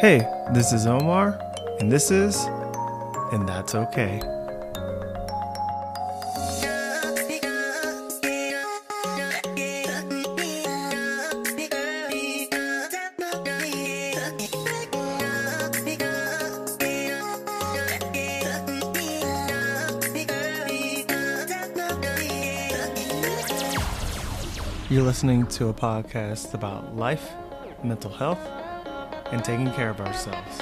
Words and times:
Hey, 0.00 0.26
this 0.54 0.72
is 0.72 0.86
Omar, 0.86 1.38
and 1.78 1.92
this 1.92 2.10
is, 2.10 2.36
and 3.32 3.46
that's 3.46 3.74
okay. 3.74 4.20
You're 24.90 25.04
listening 25.04 25.46
to 25.46 25.68
a 25.68 25.72
podcast 25.72 26.52
about 26.52 26.96
life, 26.96 27.30
mental 27.84 28.10
health, 28.10 28.40
and 29.32 29.44
taking 29.44 29.70
care 29.72 29.90
of 29.90 30.00
ourselves. 30.00 30.60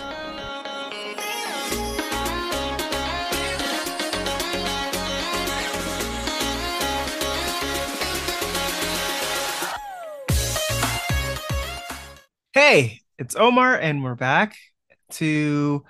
Hey, 12.52 13.00
it's 13.18 13.36
Omar, 13.36 13.76
and 13.76 14.02
we're 14.02 14.14
back 14.14 14.56
to 15.12 15.84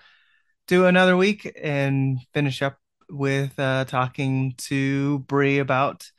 do 0.67 0.85
another 0.85 1.17
week 1.17 1.51
and 1.61 2.19
finish 2.35 2.63
up 2.63 2.79
with 3.11 3.59
uh, 3.59 3.85
talking 3.87 4.55
to 4.59 5.21
Bri 5.21 5.59
about 5.59 6.11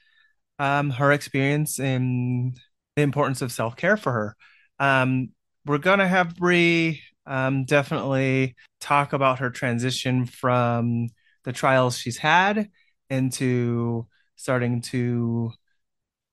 um, 0.58 0.90
her 0.90 1.12
experience 1.12 1.80
and 1.80 2.60
the 2.96 3.04
importance 3.04 3.42
of 3.42 3.52
self 3.52 3.76
care 3.76 3.96
for 3.96 4.12
her. 4.12 4.36
Um, 4.80 5.30
we're 5.66 5.78
gonna 5.78 6.08
have 6.08 6.36
Bri 6.36 7.02
um, 7.26 7.66
definitely 7.66 8.56
talk 8.80 9.14
about 9.14 9.40
her 9.40 9.50
transition 9.50 10.26
from 10.26 11.10
the 11.44 11.54
trials 11.54 11.98
she's 11.98 12.18
had 12.18 12.70
into 13.10 14.08
starting 14.36 14.82
to 14.82 15.52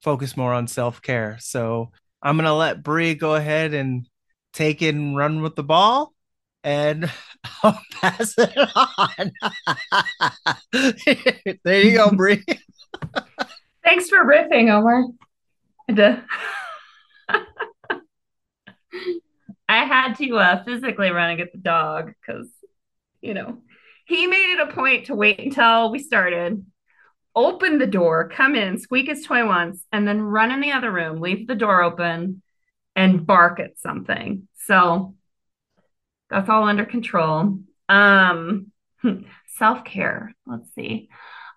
focus 0.03 0.37
more 0.37 0.53
on 0.55 0.69
self 0.69 1.03
care. 1.03 1.37
So 1.41 1.91
I'm 2.23 2.37
gonna 2.37 2.55
let 2.55 2.83
Bri 2.83 3.15
go 3.15 3.35
ahead 3.35 3.75
and 3.75 4.09
take 4.53 4.81
it 4.83 4.95
and 4.95 5.17
run 5.17 5.43
with 5.43 5.55
the 5.55 5.63
ball, 5.63 6.15
and 6.65 7.11
I'll 7.63 7.81
pass 7.93 8.35
it 8.39 8.57
on. 8.75 9.33
there 11.65 11.83
you 11.83 11.97
go, 11.97 12.11
Bri. 12.11 12.43
Thanks 13.85 14.09
for 14.09 14.25
riffing, 14.25 14.71
Omar. 14.71 15.05
I 19.69 19.76
had 19.87 20.15
to 20.17 20.37
uh, 20.37 20.65
physically 20.65 21.11
run 21.11 21.31
and 21.31 21.39
get 21.39 21.53
the 21.53 21.59
dog 21.59 22.13
because, 22.21 22.49
you 23.21 23.35
know, 23.35 23.59
he 24.07 24.27
made 24.27 24.53
it 24.55 24.69
a 24.69 24.73
point 24.73 25.07
to 25.07 25.15
wait 25.15 25.41
until 25.41 25.91
we 25.91 25.99
started, 25.99 26.65
open 27.35 27.79
the 27.79 27.87
door, 27.87 28.29
come 28.29 28.55
in, 28.55 28.79
squeak 28.79 29.09
his 29.09 29.25
toy 29.25 29.47
once, 29.47 29.85
and 29.93 30.07
then 30.07 30.21
run 30.21 30.53
in 30.53 30.61
the 30.61 30.73
other 30.73 30.93
room, 30.93 31.21
leave 31.21 31.47
the 31.47 31.55
door 31.55 31.83
open, 31.83 32.43
and 32.95 33.27
bark 33.27 33.61
at 33.61 33.79
something. 33.79 34.49
So 34.67 35.15
that's 36.31 36.49
all 36.49 36.65
under 36.65 36.85
control. 36.85 37.59
Um, 37.89 38.73
self 39.57 39.85
care. 39.85 40.35
Let's 40.47 40.73
see. 40.75 41.09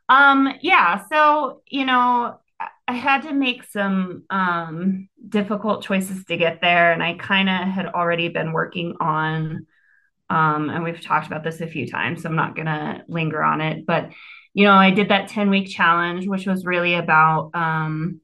Um, 0.08 0.54
yeah. 0.62 1.06
So 1.12 1.62
you 1.68 1.86
know, 1.86 2.40
I 2.90 2.94
had 2.94 3.22
to 3.22 3.34
make 3.34 3.64
some 3.66 4.24
um, 4.32 5.10
difficult 5.28 5.84
choices 5.84 6.26
to 6.26 6.38
get 6.38 6.60
there, 6.60 6.92
and 6.92 7.04
I 7.04 7.14
kind 7.14 7.48
of 7.48 7.68
had 7.68 7.86
already 7.86 8.30
been 8.30 8.52
working 8.52 8.96
on, 9.00 9.68
um, 10.32 10.70
and 10.72 10.84
we've 10.84 11.00
talked 11.00 11.28
about 11.28 11.44
this 11.44 11.62
a 11.62 11.68
few 11.68 11.88
times, 11.88 12.24
so 12.24 12.30
I'm 12.30 12.36
not 12.36 12.56
gonna 12.56 13.04
linger 13.08 13.44
on 13.44 13.62
it. 13.62 13.86
But 13.86 14.10
you 14.56 14.66
know, 14.66 14.74
I 14.74 14.90
did 14.90 15.10
that 15.10 15.28
10 15.28 15.52
week 15.52 15.70
challenge, 15.70 16.26
which 16.26 16.48
was 16.48 16.66
really 16.66 16.96
about 16.96 17.52
um, 17.54 18.22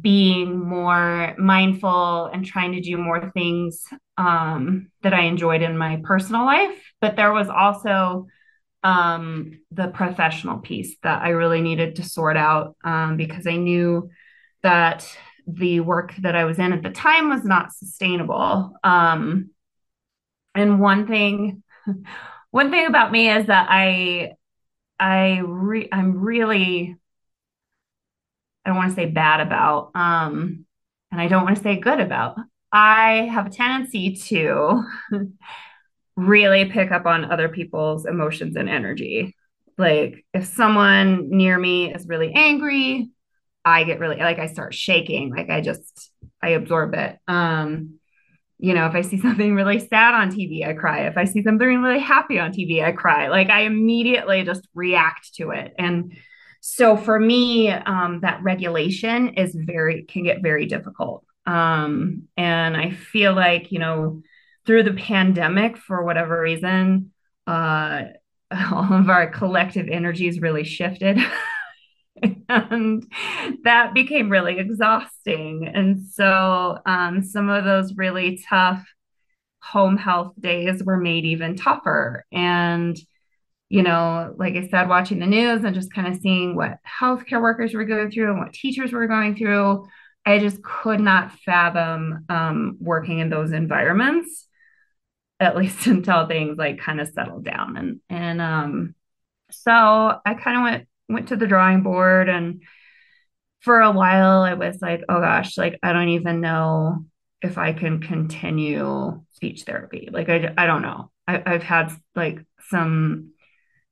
being 0.00 0.58
more 0.58 1.36
mindful 1.38 2.26
and 2.26 2.44
trying 2.44 2.72
to 2.72 2.80
do 2.80 2.96
more 2.96 3.30
things 3.30 3.84
um, 4.16 4.90
that 5.02 5.14
I 5.14 5.20
enjoyed 5.22 5.62
in 5.62 5.78
my 5.78 6.00
personal 6.02 6.44
life. 6.44 6.76
But 7.00 7.14
there 7.14 7.32
was 7.32 7.48
also 7.48 8.26
um, 8.82 9.60
the 9.70 9.88
professional 9.88 10.58
piece 10.58 10.96
that 11.02 11.22
I 11.22 11.30
really 11.30 11.60
needed 11.60 11.96
to 11.96 12.02
sort 12.02 12.36
out 12.36 12.76
um, 12.84 13.16
because 13.16 13.46
I 13.46 13.56
knew 13.56 14.10
that 14.62 15.06
the 15.46 15.80
work 15.80 16.14
that 16.20 16.36
I 16.36 16.44
was 16.44 16.58
in 16.58 16.72
at 16.72 16.82
the 16.82 16.90
time 16.90 17.28
was 17.28 17.44
not 17.44 17.72
sustainable. 17.72 18.74
Um, 18.84 19.50
and 20.54 20.80
one 20.80 21.06
thing, 21.06 21.62
one 22.50 22.70
thing 22.70 22.86
about 22.86 23.12
me 23.12 23.30
is 23.30 23.46
that 23.46 23.66
I, 23.70 24.32
I 24.98 25.40
re- 25.44 25.88
I'm 25.90 26.20
really, 26.20 26.96
I 28.64 28.70
don't 28.70 28.76
want 28.76 28.90
to 28.90 28.96
say 28.96 29.06
bad 29.06 29.40
about, 29.40 29.92
um, 29.94 30.66
and 31.10 31.20
I 31.20 31.28
don't 31.28 31.44
want 31.44 31.56
to 31.56 31.62
say 31.62 31.78
good 31.78 32.00
about. 32.00 32.36
I 32.70 33.28
have 33.32 33.46
a 33.46 33.50
tendency 33.50 34.16
to 34.16 34.84
really 36.18 36.64
pick 36.64 36.90
up 36.90 37.06
on 37.06 37.30
other 37.30 37.48
people's 37.48 38.04
emotions 38.04 38.56
and 38.56 38.68
energy. 38.68 39.36
Like 39.78 40.24
if 40.34 40.46
someone 40.46 41.30
near 41.30 41.56
me 41.56 41.94
is 41.94 42.08
really 42.08 42.32
angry, 42.34 43.10
I 43.64 43.84
get 43.84 44.00
really 44.00 44.16
like 44.16 44.40
I 44.40 44.48
start 44.48 44.74
shaking, 44.74 45.30
like 45.30 45.48
I 45.48 45.60
just 45.60 46.10
I 46.42 46.50
absorb 46.50 46.94
it. 46.94 47.18
Um 47.28 48.00
you 48.60 48.74
know, 48.74 48.86
if 48.86 48.96
I 48.96 49.02
see 49.02 49.18
something 49.20 49.54
really 49.54 49.78
sad 49.78 50.14
on 50.14 50.30
TV, 50.30 50.66
I 50.66 50.72
cry. 50.72 51.06
If 51.06 51.16
I 51.16 51.24
see 51.24 51.44
something 51.44 51.80
really 51.80 52.00
happy 52.00 52.40
on 52.40 52.50
TV, 52.50 52.82
I 52.82 52.90
cry. 52.90 53.28
Like 53.28 53.50
I 53.50 53.60
immediately 53.60 54.42
just 54.42 54.66
react 54.74 55.34
to 55.36 55.50
it. 55.50 55.72
And 55.78 56.16
so 56.60 56.96
for 56.96 57.20
me, 57.20 57.70
um, 57.70 58.22
that 58.22 58.42
regulation 58.42 59.34
is 59.34 59.54
very 59.54 60.02
can 60.02 60.24
get 60.24 60.42
very 60.42 60.66
difficult. 60.66 61.24
Um, 61.46 62.24
and 62.36 62.76
I 62.76 62.90
feel 62.90 63.34
like, 63.34 63.70
you 63.70 63.78
know, 63.78 64.22
through 64.68 64.82
the 64.82 64.92
pandemic, 64.92 65.78
for 65.78 66.04
whatever 66.04 66.38
reason, 66.38 67.10
uh, 67.46 68.02
all 68.70 68.92
of 68.92 69.08
our 69.08 69.30
collective 69.30 69.88
energies 69.88 70.40
really 70.40 70.62
shifted. 70.62 71.18
and 72.50 73.10
that 73.64 73.94
became 73.94 74.28
really 74.28 74.58
exhausting. 74.58 75.70
And 75.72 76.06
so 76.12 76.78
um, 76.84 77.22
some 77.22 77.48
of 77.48 77.64
those 77.64 77.94
really 77.96 78.44
tough 78.46 78.86
home 79.62 79.96
health 79.96 80.34
days 80.38 80.84
were 80.84 80.98
made 80.98 81.24
even 81.24 81.56
tougher. 81.56 82.26
And, 82.30 82.94
you 83.70 83.82
know, 83.82 84.34
like 84.36 84.54
I 84.54 84.68
said, 84.68 84.90
watching 84.90 85.18
the 85.18 85.26
news 85.26 85.64
and 85.64 85.74
just 85.74 85.94
kind 85.94 86.08
of 86.08 86.20
seeing 86.20 86.54
what 86.54 86.76
healthcare 87.00 87.40
workers 87.40 87.72
were 87.72 87.86
going 87.86 88.10
through 88.10 88.32
and 88.32 88.38
what 88.38 88.52
teachers 88.52 88.92
were 88.92 89.06
going 89.06 89.34
through, 89.34 89.86
I 90.26 90.38
just 90.38 90.62
could 90.62 91.00
not 91.00 91.32
fathom 91.46 92.26
um, 92.28 92.76
working 92.80 93.20
in 93.20 93.30
those 93.30 93.52
environments 93.52 94.47
at 95.40 95.56
least 95.56 95.86
until 95.86 96.26
things 96.26 96.58
like 96.58 96.78
kind 96.78 97.00
of 97.00 97.08
settled 97.08 97.44
down. 97.44 97.76
And 97.76 98.00
and 98.08 98.40
um 98.40 98.94
so 99.50 99.72
I 99.72 100.34
kind 100.34 100.56
of 100.56 100.62
went 100.62 100.88
went 101.08 101.28
to 101.28 101.36
the 101.36 101.46
drawing 101.46 101.82
board 101.82 102.28
and 102.28 102.62
for 103.60 103.80
a 103.80 103.90
while 103.90 104.42
I 104.42 104.54
was 104.54 104.80
like 104.80 105.02
oh 105.08 105.20
gosh 105.20 105.56
like 105.56 105.78
I 105.82 105.92
don't 105.92 106.10
even 106.10 106.40
know 106.40 107.06
if 107.40 107.56
I 107.56 107.72
can 107.72 108.00
continue 108.00 109.22
speech 109.34 109.62
therapy. 109.62 110.08
Like 110.10 110.28
I, 110.28 110.52
I 110.58 110.66
don't 110.66 110.82
know. 110.82 111.10
I, 111.26 111.42
I've 111.46 111.62
had 111.62 111.92
like 112.16 112.44
some 112.70 113.32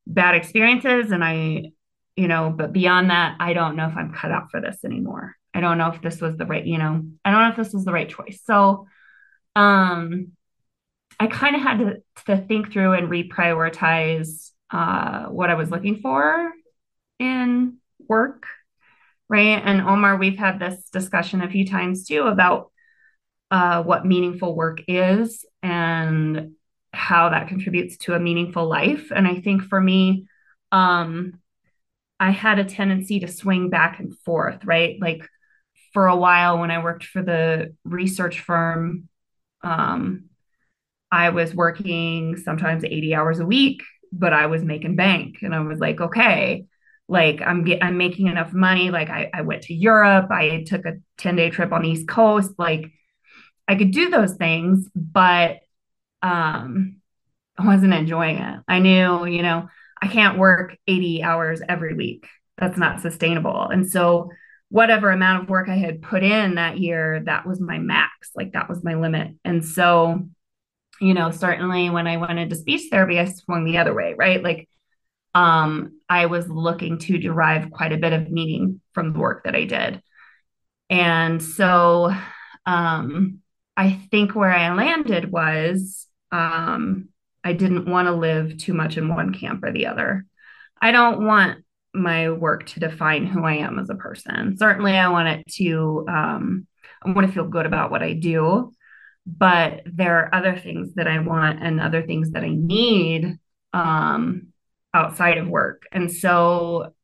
bad 0.07 0.35
experiences 0.35 1.11
and 1.11 1.25
I 1.25 1.73
you 2.17 2.29
know 2.29 2.51
but 2.57 2.73
beyond 2.73 3.11
that 3.11 3.37
I 3.41 3.53
don't 3.53 3.77
know 3.77 3.89
if 3.89 3.97
I'm 3.97 4.13
cut 4.13 4.31
out 4.31 4.51
for 4.51 4.61
this 4.61 4.85
anymore. 4.85 5.35
I 5.55 5.61
don't 5.61 5.79
know 5.79 5.91
if 5.91 6.03
this 6.03 6.21
was 6.21 6.37
the 6.37 6.47
right 6.47 6.67
you 6.67 6.79
know 6.79 7.03
I 7.25 7.31
don't 7.31 7.43
know 7.43 7.51
if 7.51 7.57
this 7.57 7.73
was 7.73 7.85
the 7.85 7.93
right 7.93 8.09
choice. 8.09 8.41
So 8.45 8.87
um 9.55 10.33
I 11.19 11.27
kind 11.27 11.57
of 11.57 11.63
had 11.63 11.79
to, 11.79 12.03
to 12.27 12.37
think 12.47 12.73
through 12.73 12.93
and 12.93 13.09
reprioritize 13.09 14.51
uh, 14.71 15.27
what 15.27 15.51
I 15.51 15.55
was 15.55 15.71
looking 15.71 16.01
for 16.01 16.53
in 17.19 17.79
work, 18.09 18.47
right? 19.29 19.63
And 19.65 19.81
Omar, 19.81 20.17
we've 20.17 20.39
had 20.39 20.59
this 20.59 20.89
discussion 20.91 21.43
a 21.43 21.51
few 21.51 21.67
times 21.67 22.07
too 22.07 22.23
about 22.23 22.71
uh, 23.51 23.83
what 23.83 24.05
meaningful 24.05 24.55
work 24.55 24.81
is 24.89 25.45
and 25.63 26.53
how 26.93 27.29
that 27.31 27.49
contributes 27.49 27.97
to 27.99 28.15
a 28.15 28.21
meaningful 28.21 28.67
life. 28.67 29.11
And 29.15 29.27
I 29.27 29.41
think 29.41 29.63
for 29.63 29.81
me, 29.81 30.27
um, 30.73 31.41
I 32.19 32.31
had 32.31 32.59
a 32.59 32.65
tendency 32.65 33.21
to 33.21 33.29
swing 33.29 33.71
back 33.71 34.01
and 34.01 34.17
forth, 34.19 34.65
right? 34.65 34.97
Like 35.01 35.29
for 35.93 36.07
a 36.07 36.17
while 36.17 36.59
when 36.59 36.71
I 36.71 36.83
worked 36.83 37.05
for 37.05 37.23
the 37.23 37.75
research 37.85 38.41
firm, 38.41 39.09
um, 39.63 40.25
I 41.17 41.31
was 41.31 41.55
working 41.55 42.37
sometimes 42.37 42.85
80 42.85 43.15
hours 43.15 43.39
a 43.41 43.47
week, 43.47 43.83
but 44.13 44.35
I 44.35 44.47
was 44.47 44.63
making 44.63 44.97
bank. 44.97 45.37
And 45.41 45.55
I 45.55 45.61
was 45.61 45.79
like, 45.79 45.99
okay, 45.99 46.67
like 47.09 47.41
I'm 47.41 47.65
get, 47.65 47.83
I'm 47.83 47.97
making 47.97 48.27
enough 48.27 48.53
money. 48.53 48.91
Like 48.91 49.09
I, 49.09 49.31
I 49.33 49.41
went 49.41 49.63
to 49.63 49.75
Europe. 49.75 50.31
I 50.31 50.65
took 50.67 50.85
a 50.85 50.99
10 51.17 51.37
day 51.37 51.49
trip 51.49 51.73
on 51.73 51.83
the 51.83 51.89
East 51.89 52.07
Coast. 52.07 52.53
Like 52.59 52.93
I 53.67 53.77
could 53.77 53.93
do 53.93 54.11
those 54.11 54.35
things, 54.35 54.91
but 54.95 55.61
um, 56.21 57.01
I 57.57 57.65
wasn't 57.65 57.95
enjoying 57.95 58.37
it. 58.37 58.61
I 58.69 58.81
knew, 58.81 59.25
you 59.25 59.43
know, 59.43 59.71
I 60.03 60.09
can't 60.09 60.39
work 60.39 60.77
80 60.87 61.23
hours 61.23 61.63
every 61.67 61.95
week. 61.95 62.27
That's 62.59 62.77
not 62.77 63.01
sustainable. 63.01 63.69
And 63.69 63.91
so, 63.91 64.31
whatever 64.69 65.11
amount 65.11 65.45
of 65.45 65.49
work 65.49 65.69
I 65.69 65.77
had 65.77 66.03
put 66.03 66.25
in 66.25 66.57
that 66.57 66.79
year, 66.79 67.23
that 67.25 67.47
was 67.47 67.61
my 67.61 67.79
max. 67.79 68.31
Like, 68.35 68.53
that 68.53 68.69
was 68.69 68.85
my 68.85 68.95
limit. 68.95 69.35
And 69.45 69.65
so, 69.65 70.29
you 71.01 71.15
know, 71.15 71.31
certainly 71.31 71.91
when 71.91 72.07
I 72.07 72.17
went 72.17 72.39
into 72.39 72.57
speech 72.57 72.89
therapy, 72.91 73.19
I 73.19 73.27
swung 73.27 73.65
the 73.65 73.79
other 73.79 73.95
way, 73.95 74.15
right? 74.17 74.43
Like, 74.43 74.69
um, 75.35 76.01
I 76.09 76.27
was 76.27 76.49
looking 76.49 76.99
to 76.99 77.19
derive 77.19 77.71
quite 77.71 77.93
a 77.93 77.99
bit 77.99 78.13
of 78.13 78.31
meaning 78.31 78.81
from 78.95 79.13
the 79.13 79.19
work 79.19 79.45
that 79.45 79.55
I 79.55 79.65
did. 79.65 80.03
And 80.89 81.43
so, 81.43 82.15
um, 82.65 83.41
I 83.77 84.01
think 84.11 84.35
where 84.35 84.53
I 84.53 84.73
landed 84.75 85.31
was 85.31 86.07
um, 86.33 87.11
I 87.45 87.53
didn't 87.53 87.89
want 87.89 88.09
to 88.09 88.13
live 88.13 88.57
too 88.59 88.75
much 88.75 88.97
in 88.97 89.09
one 89.09 89.35
camp 89.35 89.63
or 89.63 89.73
the 89.73 89.87
other. 89.87 90.27
I 90.81 90.93
don't 90.93 91.27
want 91.27 91.65
my 91.95 92.31
work 92.31 92.67
to 92.67 92.81
define 92.81 93.27
who 93.27 93.45
I 93.45 93.55
am 93.55 93.79
as 93.79 93.91
a 93.91 93.95
person. 93.95 94.57
Certainly, 94.57 94.97
I 94.97 95.09
want 95.09 95.29
it 95.29 95.47
to, 95.55 96.05
um, 96.09 96.67
I 97.05 97.11
want 97.11 97.27
to 97.27 97.33
feel 97.33 97.47
good 97.47 97.67
about 97.67 97.91
what 97.91 98.03
I 98.03 98.15
do, 98.15 98.73
but 99.27 99.83
there 99.87 100.19
are 100.21 100.35
other 100.35 100.57
things 100.57 100.95
that 100.95 101.09
I 101.09 101.19
want 101.19 101.63
and 101.63 101.81
other 101.81 102.03
things 102.03 102.31
that 102.31 102.45
I 102.45 102.51
need 102.51 103.39
um, 103.73 104.49
outside 104.95 105.39
of 105.39 105.49
work. 105.49 105.83
And 105.91 106.11
so 106.13 106.95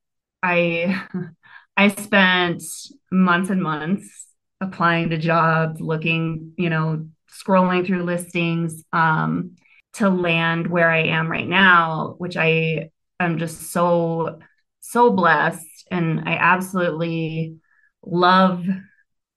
I, 0.43 1.03
I 1.77 1.89
spent 1.89 2.63
months 3.11 3.51
and 3.51 3.63
months 3.63 4.27
applying 4.61 5.11
to 5.11 5.19
jobs, 5.19 5.81
looking, 5.81 6.53
you 6.57 6.71
know, 6.71 7.09
scrolling 7.29 7.85
through 7.85 8.05
listings 8.05 8.85
um, 8.93 9.57
to 9.95 10.09
land 10.09 10.69
where 10.69 10.91
I 10.91 11.05
am 11.05 11.31
right 11.31 11.49
now, 11.49 12.15
which 12.19 12.37
I 12.37 12.91
am 13.19 13.39
just 13.39 13.73
so, 13.73 14.39
so 14.81 15.11
blessed. 15.11 15.67
And 15.91 16.21
I 16.29 16.35
absolutely 16.35 17.57
love 18.05 18.65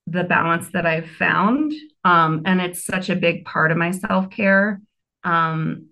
the 0.07 0.23
balance 0.23 0.69
that 0.73 0.85
I've 0.85 1.09
found. 1.09 1.73
Um, 2.03 2.43
and 2.45 2.61
it's 2.61 2.85
such 2.85 3.09
a 3.09 3.15
big 3.15 3.45
part 3.45 3.71
of 3.71 3.77
my 3.77 3.91
self 3.91 4.29
care. 4.29 4.81
Um, 5.23 5.87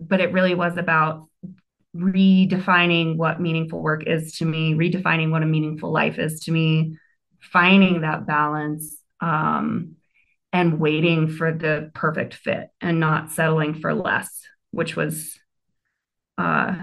but 0.00 0.20
it 0.20 0.32
really 0.32 0.54
was 0.54 0.76
about 0.76 1.28
redefining 1.94 3.16
what 3.16 3.40
meaningful 3.40 3.82
work 3.82 4.06
is 4.06 4.36
to 4.38 4.44
me, 4.44 4.74
redefining 4.74 5.30
what 5.30 5.42
a 5.42 5.46
meaningful 5.46 5.90
life 5.90 6.18
is 6.18 6.40
to 6.44 6.52
me, 6.52 6.96
finding 7.40 8.02
that 8.02 8.26
balance 8.26 8.96
um, 9.20 9.96
and 10.52 10.80
waiting 10.80 11.28
for 11.28 11.52
the 11.52 11.90
perfect 11.94 12.34
fit 12.34 12.68
and 12.80 13.00
not 13.00 13.30
settling 13.32 13.74
for 13.74 13.94
less, 13.94 14.42
which 14.70 14.96
was 14.96 15.38
uh, 16.38 16.76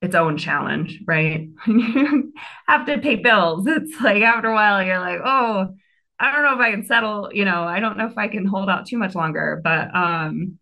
its 0.00 0.14
own 0.14 0.36
challenge, 0.36 1.00
right? 1.06 1.48
you 1.66 2.32
have 2.66 2.86
to 2.86 2.98
pay 2.98 3.16
bills. 3.16 3.66
It's 3.66 4.00
like 4.00 4.22
after 4.22 4.48
a 4.48 4.54
while, 4.54 4.82
you're 4.82 4.98
like, 4.98 5.20
oh, 5.24 5.74
I 6.22 6.32
don't 6.32 6.44
know 6.44 6.54
if 6.54 6.60
I 6.60 6.70
can 6.70 6.84
settle, 6.84 7.30
you 7.32 7.44
know, 7.44 7.64
I 7.64 7.80
don't 7.80 7.98
know 7.98 8.06
if 8.06 8.16
I 8.16 8.28
can 8.28 8.46
hold 8.46 8.68
out 8.68 8.86
too 8.86 8.96
much 8.96 9.14
longer. 9.14 9.60
But 9.62 9.94
um, 9.94 10.58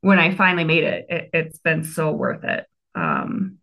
when 0.00 0.18
I 0.18 0.34
finally 0.34 0.64
made 0.64 0.84
it, 0.84 1.06
it 1.08 1.30
has 1.32 1.58
been 1.60 1.84
so 1.84 2.10
worth 2.10 2.44
it. 2.44 2.66
Um, 2.94 3.58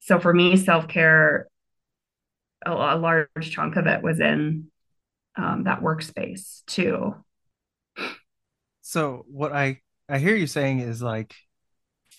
so 0.00 0.18
for 0.18 0.34
me, 0.34 0.56
self 0.56 0.88
care 0.88 1.46
a, 2.64 2.72
a 2.72 2.96
large 2.96 3.28
chunk 3.50 3.76
of 3.76 3.86
it 3.86 4.02
was 4.02 4.20
in 4.20 4.70
um, 5.36 5.64
that 5.64 5.80
workspace 5.80 6.64
too. 6.66 7.14
So 8.82 9.24
what 9.28 9.52
I 9.52 9.80
I 10.08 10.18
hear 10.18 10.34
you 10.34 10.46
saying 10.46 10.80
is 10.80 11.00
like 11.00 11.34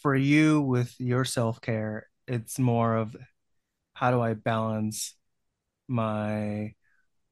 for 0.02 0.16
you 0.16 0.62
with 0.62 0.96
your 1.00 1.26
self-care, 1.26 2.08
it's 2.28 2.58
more 2.58 2.96
of 2.96 3.16
how 3.94 4.12
do 4.12 4.22
I 4.22 4.34
balance 4.34 5.16
my 5.88 6.74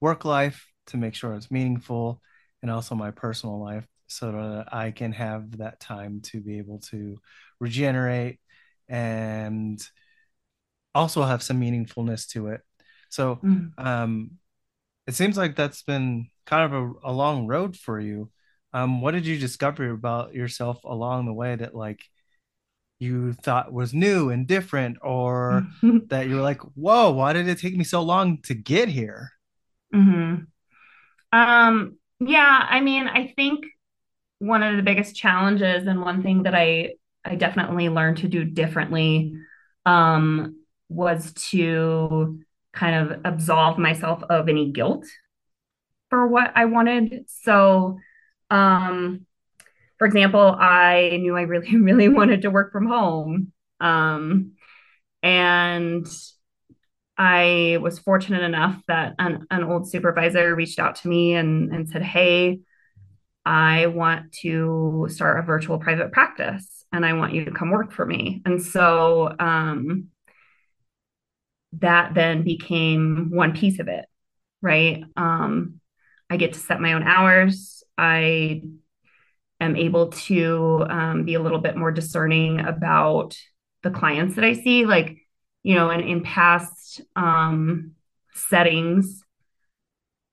work 0.02 0.26
life 0.26 0.66
to 0.88 0.98
make 0.98 1.16
sure 1.16 1.34
it's 1.34 1.52
meaningful 1.52 2.22
and 2.62 2.72
also 2.72 2.96
my 2.96 3.12
personal 3.12 3.60
life 3.62 3.86
so 4.08 4.32
that 4.32 4.74
I 4.74 4.92
can 4.92 5.12
have 5.12 5.58
that 5.58 5.80
time 5.80 6.22
to 6.24 6.42
be 6.42 6.58
able 6.58 6.80
to 6.90 7.18
regenerate 7.60 8.40
and 8.88 9.80
also 10.96 11.24
have 11.24 11.44
some 11.44 11.62
meaningfulness 11.62 12.28
to 12.30 12.48
it 12.48 12.62
so 13.10 13.38
mm. 13.44 13.72
um, 13.78 14.32
it 15.08 15.16
seems 15.16 15.38
like 15.38 15.56
that's 15.56 15.82
been 15.82 16.28
kind 16.46 16.72
of 16.72 16.74
a, 16.74 17.10
a 17.10 17.12
long 17.12 17.48
road 17.48 17.76
for 17.76 18.00
you. 18.00 18.30
Um, 18.74 19.02
what 19.02 19.12
did 19.12 19.26
you 19.26 19.38
discover 19.40 19.90
about 19.90 20.36
yourself 20.36 20.84
along 20.84 21.26
the 21.26 21.34
way 21.34 21.56
that 21.56 21.76
like 21.76 22.04
you 23.00 23.34
thought 23.34 23.74
was 23.74 23.94
new 23.94 24.30
and 24.30 24.46
different, 24.46 24.98
or 25.02 25.66
that 26.10 26.28
you 26.28 26.36
were 26.36 26.42
like, 26.42 26.62
"Whoa, 26.76 27.12
why 27.12 27.34
did 27.34 27.48
it 27.48 27.58
take 27.58 27.76
me 27.76 27.84
so 27.84 28.04
long 28.04 28.42
to 28.44 28.54
get 28.54 28.88
here?" 28.88 29.32
Mm-hmm. 29.94 30.44
Um, 31.32 31.98
yeah, 32.20 32.68
I 32.70 32.82
mean, 32.82 33.08
I 33.08 33.34
think 33.36 33.66
one 34.40 34.64
of 34.64 34.78
the 34.78 34.84
biggest 34.84 35.16
challenges 35.16 35.88
and 35.88 36.02
one 36.02 36.24
thing 36.24 36.44
that 36.44 36.56
I 36.56 36.94
I 37.26 37.36
definitely 37.36 37.90
learned 37.90 38.18
to 38.20 38.28
do 38.28 38.46
differently 38.46 39.34
um, 39.86 40.62
was 40.88 41.34
to 41.52 42.40
kind 42.74 43.12
of 43.12 43.22
absolve 43.26 43.78
myself 43.78 44.24
of 44.24 44.48
any 44.48 44.72
guilt 44.72 45.06
for 46.10 46.28
what 46.28 46.52
I 46.56 46.66
wanted. 46.66 47.26
So, 47.28 48.00
um, 48.50 49.26
for 49.98 50.08
example, 50.08 50.56
I 50.60 51.18
knew 51.22 51.36
I 51.38 51.42
really, 51.44 51.76
really 51.78 52.10
wanted 52.10 52.44
to 52.44 52.50
work 52.50 52.72
from 52.72 52.88
home. 52.88 53.52
Um, 53.80 54.54
and 55.24 56.08
I 57.20 57.78
was 57.82 58.00
fortunate 58.00 58.44
enough 58.44 58.82
that 58.88 59.14
an, 59.20 59.46
an 59.52 59.66
old 59.66 59.90
supervisor 59.90 60.56
reached 60.56 60.80
out 60.80 60.96
to 60.98 61.10
me 61.10 61.34
and, 61.36 61.72
and 61.74 61.90
said, 61.90 62.02
Hey, 62.02 62.62
I 63.46 63.88
want 63.88 64.32
to 64.42 65.08
start 65.10 65.38
a 65.38 65.44
virtual 65.44 65.80
private 65.80 66.14
practice 66.14 66.86
and 66.94 67.06
I 67.06 67.14
want 67.14 67.34
you 67.34 67.44
to 67.46 67.52
come 67.52 67.72
work 67.72 67.92
for 67.92 68.06
me. 68.06 68.42
And 68.46 68.64
so 68.64 69.36
um, 69.38 70.08
that 71.74 72.14
then 72.14 72.44
became 72.44 73.32
one 73.32 73.54
piece 73.54 73.80
of 73.80 73.90
it, 73.90 74.06
right? 74.62 75.04
Um, 75.18 75.82
I 76.30 76.38
get 76.38 76.54
to 76.54 76.60
set 76.60 76.80
my 76.80 76.94
own 76.94 77.04
hours. 77.04 77.84
I 77.98 78.62
am 79.60 79.76
able 79.76 80.08
to 80.08 80.86
um, 80.90 81.26
be 81.26 81.34
a 81.34 81.42
little 81.42 81.60
bit 81.60 81.76
more 81.76 81.92
discerning 81.92 82.62
about 82.62 83.38
the 83.84 83.92
clients 83.92 84.36
that 84.36 84.46
I 84.46 84.54
see. 84.54 84.86
Like, 84.86 85.18
you 85.64 85.76
know, 85.76 85.90
in, 85.90 86.02
in 86.02 86.24
past 86.24 87.02
um, 87.16 87.92
settings, 88.34 89.24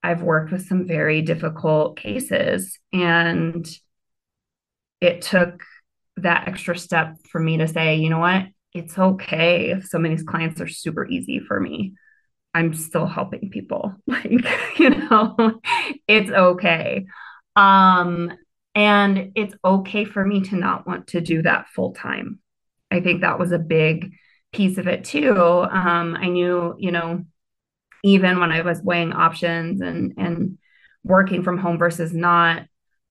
I've 0.03 0.23
worked 0.23 0.53
with 0.53 0.67
some 0.67 0.87
very 0.87 1.23
difficult 1.23 1.99
cases, 1.99 2.79
and 2.93 3.67
it 5.01 5.23
took 5.23 5.63
that 6.19 6.49
extra 6.49 6.77
step 6.79 7.17
for 7.31 7.41
me 7.41 7.59
to 7.59 7.69
say, 7.69 7.97
you 7.97 8.09
know 8.09 8.19
what, 8.19 8.45
it's 8.73 8.99
okay 8.99 9.71
if 9.71 9.87
some 9.87 10.05
of 10.05 10.11
these 10.11 10.23
clients 10.23 10.61
are 10.61 10.69
super 10.69 11.07
easy 11.07 11.41
for 11.41 11.61
me. 11.61 11.95
I'm 12.55 12.73
still 12.73 13.07
helping 13.07 13.51
people. 13.51 13.95
Like, 14.07 14.31
you 14.79 14.91
know, 14.91 15.61
it's 16.09 16.31
okay. 16.31 17.07
Um, 17.55 18.33
and 18.75 19.33
it's 19.35 19.55
okay 19.65 20.05
for 20.05 20.25
me 20.25 20.43
to 20.43 20.57
not 20.57 20.87
want 20.87 21.09
to 21.09 21.21
do 21.21 21.43
that 21.43 21.69
full 21.69 21.93
time. 21.93 22.39
I 22.91 23.01
think 23.01 23.23
that 23.23 23.39
was 23.39 23.53
a 23.53 23.59
big 23.59 24.13
piece 24.57 24.79
of 24.79 24.89
it 24.89 25.05
too. 25.05 25.37
Um, 25.39 26.17
I 26.19 26.29
knew, 26.29 26.75
you 26.79 26.91
know, 26.91 27.25
even 28.03 28.41
when 28.41 28.53
I 28.53 28.63
was 28.63 28.81
weighing 28.83 29.13
options 29.13 29.81
and 29.81 30.15
and 30.17 30.59
working 31.05 31.43
from 31.43 31.59
home 31.59 31.79
versus 31.79 32.13
not, 32.13 32.65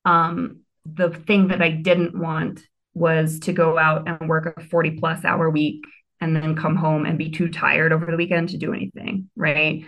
um, 0.03 0.61
the 0.85 1.09
thing 1.09 1.49
that 1.49 1.61
I 1.61 1.69
didn't 1.69 2.17
want 2.17 2.61
was 2.93 3.39
to 3.41 3.53
go 3.53 3.77
out 3.77 4.07
and 4.07 4.29
work 4.29 4.57
a 4.57 4.61
40 4.61 4.91
plus 4.91 5.23
hour 5.23 5.49
week 5.49 5.83
and 6.21 6.35
then 6.35 6.55
come 6.55 6.75
home 6.75 7.05
and 7.05 7.17
be 7.17 7.29
too 7.29 7.49
tired 7.49 7.93
over 7.93 8.05
the 8.05 8.17
weekend 8.17 8.49
to 8.49 8.57
do 8.57 8.73
anything, 8.73 9.29
right? 9.35 9.85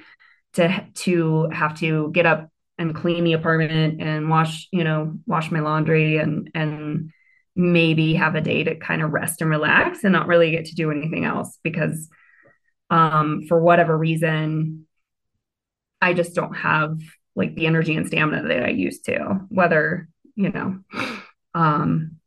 To 0.54 0.86
to 0.96 1.50
have 1.52 1.80
to 1.80 2.12
get 2.12 2.26
up 2.26 2.50
and 2.78 2.96
clean 2.96 3.24
the 3.24 3.34
apartment 3.34 4.02
and 4.02 4.30
wash, 4.30 4.68
you 4.72 4.84
know, 4.84 5.18
wash 5.26 5.50
my 5.52 5.60
laundry 5.60 6.18
and 6.18 6.52
and 6.54 7.12
maybe 7.58 8.14
have 8.14 8.36
a 8.36 8.42
day 8.42 8.64
to 8.64 8.76
kind 8.76 9.02
of 9.02 9.12
rest 9.12 9.42
and 9.42 9.50
relax 9.50 10.04
and 10.04 10.14
not 10.14 10.28
really 10.28 10.52
get 10.52 10.66
to 10.66 10.76
do 10.76 10.92
anything 10.92 11.26
else 11.26 11.58
because 11.64 12.08
um 12.90 13.42
for 13.48 13.60
whatever 13.60 13.98
reason 13.98 14.86
I 16.02 16.14
just 16.14 16.36
don't 16.36 16.54
have 16.54 17.00
like 17.36 17.56
the 17.56 17.68
energy 17.68 17.96
and 17.96 18.08
stamina 18.08 18.48
that 18.48 18.64
I 18.64 18.70
used 18.70 19.06
to, 19.06 19.42
whether, 19.50 20.08
you 20.36 20.50
know, 20.50 20.80
um 21.54 22.18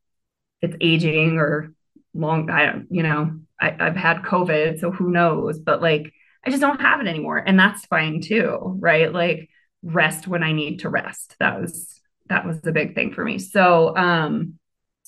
it's 0.60 0.76
aging 0.80 1.38
or 1.38 1.72
long 2.12 2.50
i 2.50 2.82
you 2.90 3.04
know 3.04 3.38
I, 3.60 3.76
i've 3.78 3.96
had 3.96 4.22
covid 4.22 4.80
so 4.80 4.90
who 4.90 5.10
knows? 5.10 5.58
But 5.58 5.80
like 5.80 6.12
i 6.44 6.50
just 6.50 6.60
don't 6.60 6.80
have 6.80 7.00
it 7.00 7.06
anymore 7.06 7.38
and 7.38 7.58
that's 7.58 7.86
fine 7.86 8.20
too 8.20 8.58
right? 8.80 9.12
Like 9.12 9.48
rest 9.82 10.26
when 10.26 10.42
i 10.42 10.52
need 10.52 10.80
to 10.80 10.88
rest. 10.88 11.36
That 11.38 11.60
was 11.60 12.00
that 12.28 12.46
was 12.46 12.58
a 12.66 12.72
big 12.72 12.94
thing 12.94 13.12
for 13.12 13.24
me. 13.24 13.38
So 13.38 13.96
um 13.96 14.58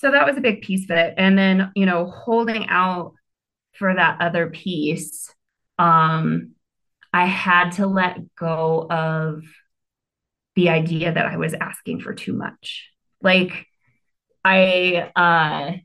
so 0.02 0.10
that 0.10 0.26
was 0.26 0.36
a 0.36 0.40
big 0.40 0.62
piece 0.62 0.84
of 0.84 0.90
it. 0.90 1.14
And 1.16 1.38
then, 1.38 1.70
you 1.76 1.86
know, 1.86 2.10
holding 2.10 2.66
out 2.68 3.14
for 3.74 3.94
that 3.94 4.20
other 4.20 4.50
piece, 4.50 5.32
um, 5.78 6.56
I 7.12 7.26
had 7.26 7.70
to 7.72 7.86
let 7.86 8.34
go 8.34 8.86
of 8.90 9.44
the 10.56 10.70
idea 10.70 11.12
that 11.12 11.26
I 11.26 11.36
was 11.36 11.54
asking 11.54 12.00
for 12.00 12.14
too 12.14 12.32
much. 12.32 12.90
Like 13.20 13.66
I 14.44 15.10
uh 15.16 15.78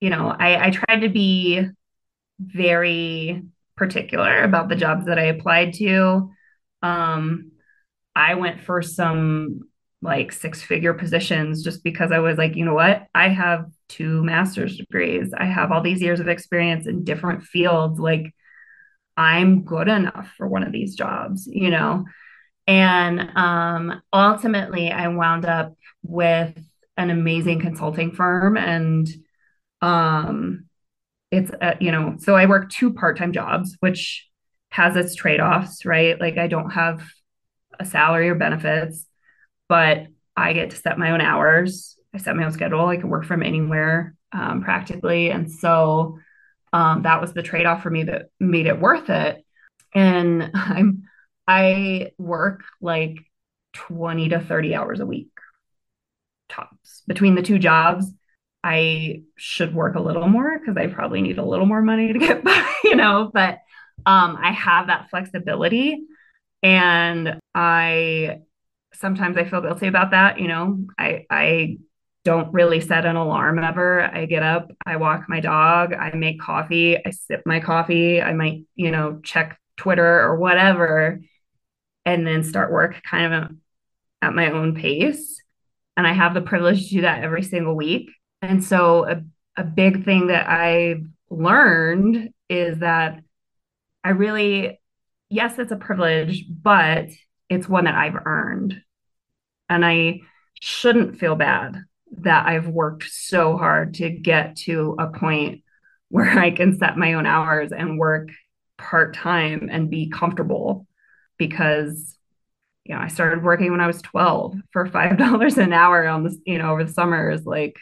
you 0.00 0.10
know, 0.10 0.28
I, 0.28 0.66
I 0.66 0.70
tried 0.70 1.00
to 1.00 1.08
be 1.08 1.66
very 2.40 3.42
particular 3.76 4.42
about 4.42 4.68
the 4.68 4.76
jobs 4.76 5.06
that 5.06 5.18
I 5.18 5.24
applied 5.24 5.74
to. 5.74 6.30
Um, 6.82 7.52
I 8.14 8.34
went 8.34 8.60
for 8.60 8.82
some 8.82 9.67
like 10.00 10.32
six 10.32 10.62
figure 10.62 10.94
positions 10.94 11.62
just 11.62 11.82
because 11.82 12.12
I 12.12 12.20
was 12.20 12.38
like, 12.38 12.54
you 12.54 12.64
know 12.64 12.74
what? 12.74 13.06
I 13.14 13.28
have 13.28 13.66
two 13.88 14.22
master's 14.22 14.76
degrees. 14.76 15.32
I 15.36 15.44
have 15.44 15.72
all 15.72 15.82
these 15.82 16.00
years 16.00 16.20
of 16.20 16.28
experience 16.28 16.86
in 16.86 17.04
different 17.04 17.42
fields. 17.42 17.98
Like, 17.98 18.34
I'm 19.16 19.64
good 19.64 19.88
enough 19.88 20.32
for 20.36 20.46
one 20.46 20.62
of 20.62 20.72
these 20.72 20.94
jobs, 20.94 21.48
you 21.50 21.70
know? 21.70 22.04
And 22.66 23.30
um, 23.36 24.02
ultimately, 24.12 24.92
I 24.92 25.08
wound 25.08 25.44
up 25.44 25.74
with 26.02 26.56
an 26.96 27.10
amazing 27.10 27.60
consulting 27.60 28.12
firm 28.12 28.56
and 28.56 29.08
um, 29.80 30.68
it's 31.30 31.50
uh, 31.60 31.74
you 31.80 31.92
know 31.92 32.16
so 32.18 32.34
i 32.34 32.46
work 32.46 32.70
two 32.70 32.92
part-time 32.92 33.32
jobs 33.32 33.76
which 33.80 34.26
has 34.70 34.96
its 34.96 35.14
trade-offs 35.14 35.84
right 35.84 36.20
like 36.20 36.38
i 36.38 36.46
don't 36.46 36.70
have 36.70 37.02
a 37.78 37.84
salary 37.84 38.28
or 38.28 38.34
benefits 38.34 39.06
but 39.68 40.06
i 40.36 40.52
get 40.52 40.70
to 40.70 40.76
set 40.76 40.98
my 40.98 41.10
own 41.10 41.20
hours. 41.20 41.96
I 42.14 42.18
set 42.18 42.36
my 42.36 42.44
own 42.44 42.52
schedule. 42.52 42.86
I 42.86 42.96
can 42.96 43.10
work 43.10 43.24
from 43.24 43.42
anywhere 43.42 44.14
um, 44.32 44.62
practically. 44.62 45.30
And 45.30 45.50
so 45.50 46.18
um, 46.72 47.02
that 47.02 47.20
was 47.20 47.32
the 47.32 47.42
trade-off 47.42 47.82
for 47.82 47.90
me 47.90 48.04
that 48.04 48.30
made 48.40 48.66
it 48.66 48.80
worth 48.80 49.10
it. 49.10 49.44
And 49.94 50.50
i'm 50.54 51.04
i 51.46 52.12
work 52.18 52.62
like 52.80 53.16
20 53.72 54.30
to 54.30 54.40
30 54.40 54.74
hours 54.74 55.00
a 55.00 55.06
week 55.06 55.30
tops. 56.48 57.02
Between 57.06 57.34
the 57.34 57.42
two 57.42 57.58
jobs 57.58 58.12
I 58.64 59.22
should 59.36 59.74
work 59.74 59.94
a 59.94 60.00
little 60.00 60.28
more 60.28 60.58
because 60.58 60.76
I 60.76 60.88
probably 60.88 61.22
need 61.22 61.38
a 61.38 61.44
little 61.44 61.66
more 61.66 61.82
money 61.82 62.12
to 62.12 62.18
get 62.18 62.42
by, 62.44 62.74
you 62.84 62.96
know, 62.96 63.30
but 63.32 63.60
um, 64.04 64.36
I 64.40 64.52
have 64.52 64.88
that 64.88 65.10
flexibility. 65.10 66.02
And 66.62 67.38
I 67.54 68.40
sometimes 69.00 69.36
I 69.36 69.44
feel 69.44 69.60
guilty 69.60 69.86
about 69.86 70.10
that, 70.10 70.40
you 70.40 70.48
know. 70.48 70.86
I 70.98 71.26
I 71.30 71.78
don't 72.24 72.52
really 72.52 72.80
set 72.80 73.06
an 73.06 73.16
alarm 73.16 73.58
ever. 73.58 74.02
I 74.02 74.26
get 74.26 74.42
up, 74.42 74.70
I 74.84 74.96
walk 74.96 75.28
my 75.28 75.40
dog, 75.40 75.94
I 75.94 76.14
make 76.14 76.40
coffee, 76.40 76.98
I 77.04 77.10
sip 77.10 77.42
my 77.46 77.60
coffee, 77.60 78.20
I 78.20 78.34
might, 78.34 78.64
you 78.74 78.90
know, 78.90 79.20
check 79.22 79.58
Twitter 79.76 80.20
or 80.20 80.36
whatever, 80.36 81.20
and 82.04 82.26
then 82.26 82.42
start 82.44 82.72
work 82.72 83.00
kind 83.02 83.32
of 83.32 83.50
at 84.20 84.34
my 84.34 84.50
own 84.50 84.74
pace. 84.74 85.40
And 85.96 86.06
I 86.06 86.12
have 86.12 86.34
the 86.34 86.40
privilege 86.40 86.84
to 86.88 86.96
do 86.96 87.00
that 87.02 87.24
every 87.24 87.42
single 87.42 87.74
week. 87.74 88.10
And 88.42 88.62
so 88.62 89.08
a, 89.08 89.22
a 89.56 89.64
big 89.64 90.04
thing 90.04 90.26
that 90.26 90.48
I've 90.48 91.06
learned 91.30 92.30
is 92.48 92.78
that 92.80 93.22
I 94.04 94.10
really, 94.10 94.80
yes, 95.28 95.58
it's 95.58 95.72
a 95.72 95.76
privilege, 95.76 96.44
but 96.48 97.08
it's 97.48 97.68
one 97.68 97.84
that 97.84 97.94
I've 97.94 98.16
earned. 98.26 98.82
And 99.68 99.84
I 99.84 100.20
shouldn't 100.60 101.18
feel 101.18 101.36
bad 101.36 101.76
that 102.22 102.46
I've 102.46 102.68
worked 102.68 103.04
so 103.10 103.56
hard 103.56 103.94
to 103.94 104.10
get 104.10 104.56
to 104.56 104.96
a 104.98 105.08
point 105.08 105.62
where 106.10 106.38
I 106.38 106.50
can 106.50 106.78
set 106.78 106.96
my 106.96 107.14
own 107.14 107.26
hours 107.26 107.70
and 107.70 107.98
work 107.98 108.30
part 108.78 109.14
time 109.14 109.68
and 109.70 109.90
be 109.90 110.08
comfortable 110.08 110.86
because 111.36 112.16
you 112.84 112.94
know 112.94 113.00
I 113.00 113.08
started 113.08 113.42
working 113.42 113.70
when 113.70 113.80
I 113.80 113.86
was 113.86 114.00
12 114.00 114.54
for 114.72 114.86
$5 114.90 115.58
an 115.58 115.72
hour 115.72 116.06
on 116.06 116.24
this 116.24 116.36
you 116.46 116.58
know 116.58 116.70
over 116.70 116.84
the 116.84 116.92
summers 116.92 117.44
like 117.44 117.76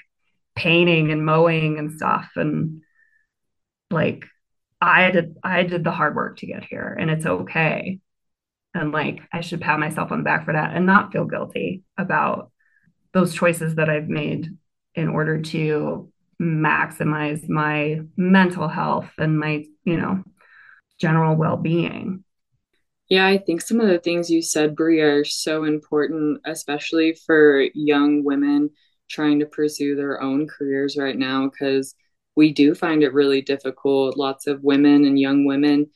painting 0.57 1.13
and 1.13 1.25
mowing 1.25 1.79
and 1.79 1.93
stuff 1.93 2.31
and 2.35 2.83
like 3.91 4.25
I 4.81 5.11
did 5.11 5.37
I 5.43 5.63
did 5.63 5.85
the 5.85 5.91
hard 5.91 6.15
work 6.15 6.39
to 6.39 6.47
get 6.47 6.65
here 6.65 6.97
and 6.99 7.11
it's 7.11 7.27
okay. 7.27 8.01
And 8.77 8.93
like 8.93 9.21
I 9.33 9.41
should 9.41 9.61
pat 9.61 9.81
myself 9.81 10.13
on 10.13 10.19
the 10.19 10.25
back 10.25 10.45
for 10.45 10.53
that 10.53 10.75
and 10.75 10.87
not 10.87 11.13
feel 11.13 11.25
guilty 11.25 11.83
about 11.97 12.51
those 13.13 13.35
choices 13.35 13.77
that 13.77 13.89
I've 13.89 14.09
made 14.09 14.49
in 14.95 15.09
order 15.09 15.41
to 15.41 16.13
maximize 16.41 17.49
my 17.49 18.01
mental 18.17 18.69
health 18.69 19.09
and 19.19 19.39
my, 19.39 19.65
you 19.85 19.97
know, 19.97 20.23
general 21.01 21.35
well-being. 21.35 22.25
Yeah, 23.09 23.27
I 23.27 23.39
think 23.39 23.61
some 23.61 23.81
of 23.81 23.89
the 23.89 23.99
things 23.99 24.31
you 24.31 24.43
said, 24.43 24.75
Bri, 24.75 25.01
are 25.01 25.25
so 25.25 25.65
important, 25.65 26.41
especially 26.45 27.17
for 27.27 27.63
young 27.73 28.25
women 28.25 28.71
trying 29.09 29.39
to 29.39 29.47
pursue 29.47 29.95
their 29.95 30.21
own 30.21 30.49
careers 30.49 30.97
right 30.97 31.17
now 31.17 31.49
because 31.49 31.95
we 32.35 32.53
do 32.53 32.75
find 32.75 33.03
it 33.03 33.15
really 33.15 33.41
difficult 33.41 34.17
lots 34.17 34.47
of 34.47 34.63
women 34.63 35.05
and 35.05 35.19
young 35.19 35.45
women 35.47 35.87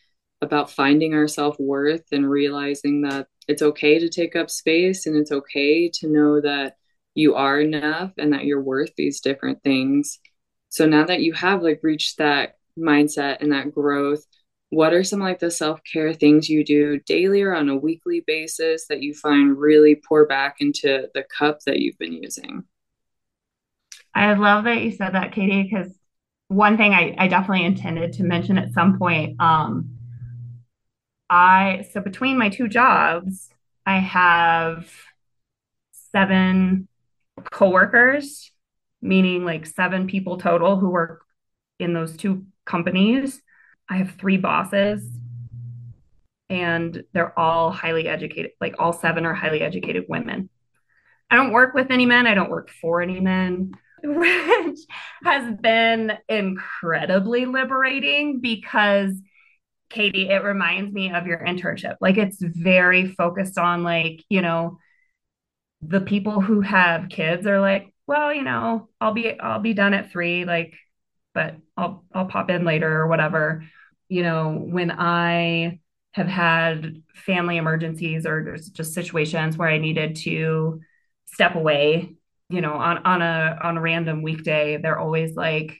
about 0.42 0.70
finding 0.70 1.14
our 1.14 1.28
self-worth 1.28 2.04
and 2.12 2.28
realizing 2.28 3.02
that 3.02 3.26
it's 3.48 3.62
okay 3.62 3.98
to 3.98 4.08
take 4.08 4.36
up 4.36 4.50
space 4.50 5.06
and 5.06 5.16
it's 5.16 5.32
okay 5.32 5.88
to 5.88 6.08
know 6.08 6.40
that 6.40 6.76
you 7.14 7.34
are 7.34 7.60
enough 7.60 8.12
and 8.18 8.32
that 8.32 8.44
you're 8.44 8.62
worth 8.62 8.90
these 8.96 9.20
different 9.20 9.62
things 9.62 10.18
so 10.68 10.86
now 10.86 11.04
that 11.04 11.20
you 11.20 11.32
have 11.32 11.62
like 11.62 11.80
reached 11.82 12.18
that 12.18 12.56
mindset 12.78 13.38
and 13.40 13.52
that 13.52 13.72
growth 13.72 14.24
what 14.70 14.92
are 14.94 15.02
some 15.02 15.20
like 15.20 15.40
the 15.40 15.50
self-care 15.50 16.14
things 16.14 16.48
you 16.48 16.64
do 16.64 17.00
daily 17.00 17.42
or 17.42 17.54
on 17.54 17.68
a 17.68 17.76
weekly 17.76 18.22
basis 18.26 18.86
that 18.86 19.02
you 19.02 19.12
find 19.12 19.58
really 19.58 20.00
pour 20.08 20.26
back 20.26 20.56
into 20.60 21.08
the 21.14 21.24
cup 21.36 21.58
that 21.66 21.80
you've 21.80 21.98
been 21.98 22.12
using 22.12 22.64
I 24.14 24.34
love 24.34 24.64
that 24.64 24.82
you 24.82 24.90
said 24.90 25.14
that, 25.14 25.32
Katie, 25.32 25.62
because 25.62 25.92
one 26.48 26.76
thing 26.76 26.92
I, 26.92 27.14
I 27.16 27.28
definitely 27.28 27.64
intended 27.64 28.14
to 28.14 28.24
mention 28.24 28.58
at 28.58 28.72
some 28.72 28.98
point. 28.98 29.40
Um, 29.40 29.99
I 31.30 31.86
so 31.92 32.00
between 32.00 32.36
my 32.36 32.48
two 32.48 32.68
jobs, 32.68 33.48
I 33.86 33.98
have 33.98 34.90
seven 36.12 36.88
coworkers, 37.52 38.50
meaning 39.00 39.44
like 39.44 39.64
seven 39.64 40.08
people 40.08 40.38
total 40.38 40.76
who 40.76 40.90
work 40.90 41.24
in 41.78 41.94
those 41.94 42.16
two 42.16 42.46
companies. 42.66 43.40
I 43.88 43.98
have 43.98 44.16
three 44.16 44.36
bosses, 44.36 45.08
and 46.48 47.02
they're 47.12 47.38
all 47.38 47.70
highly 47.70 48.08
educated. 48.08 48.50
Like 48.60 48.74
all 48.80 48.92
seven 48.92 49.24
are 49.24 49.34
highly 49.34 49.62
educated 49.62 50.06
women. 50.08 50.50
I 51.30 51.36
don't 51.36 51.52
work 51.52 51.74
with 51.74 51.92
any 51.92 52.06
men. 52.06 52.26
I 52.26 52.34
don't 52.34 52.50
work 52.50 52.70
for 52.70 53.00
any 53.00 53.20
men 53.20 53.72
which 54.02 54.78
has 55.24 55.54
been 55.60 56.12
incredibly 56.28 57.46
liberating 57.46 58.40
because 58.40 59.12
Katie, 59.90 60.28
it 60.28 60.42
reminds 60.44 60.92
me 60.92 61.12
of 61.12 61.26
your 61.26 61.38
internship. 61.38 61.96
Like 62.00 62.16
it's 62.16 62.38
very 62.40 63.08
focused 63.08 63.58
on 63.58 63.82
like, 63.82 64.24
you 64.28 64.42
know, 64.42 64.78
the 65.82 66.00
people 66.00 66.40
who 66.40 66.60
have 66.60 67.08
kids 67.08 67.46
are 67.46 67.60
like, 67.60 67.92
well, 68.06 68.32
you 68.34 68.42
know, 68.42 68.88
I'll 69.00 69.12
be 69.12 69.38
I'll 69.38 69.60
be 69.60 69.74
done 69.74 69.94
at 69.94 70.10
3 70.10 70.44
like 70.44 70.74
but 71.34 71.56
I'll 71.76 72.04
I'll 72.12 72.26
pop 72.26 72.50
in 72.50 72.64
later 72.64 72.90
or 73.00 73.06
whatever. 73.06 73.64
You 74.08 74.22
know, 74.22 74.52
when 74.52 74.90
I 74.90 75.80
have 76.12 76.26
had 76.26 77.02
family 77.14 77.56
emergencies 77.56 78.26
or 78.26 78.56
just 78.72 78.94
situations 78.94 79.56
where 79.56 79.68
I 79.68 79.78
needed 79.78 80.16
to 80.16 80.80
step 81.26 81.54
away 81.54 82.16
you 82.48 82.60
know, 82.60 82.72
on 82.74 82.98
on 83.06 83.22
a 83.22 83.58
on 83.62 83.76
a 83.76 83.80
random 83.80 84.22
weekday, 84.22 84.76
they're 84.76 84.98
always 84.98 85.36
like, 85.36 85.78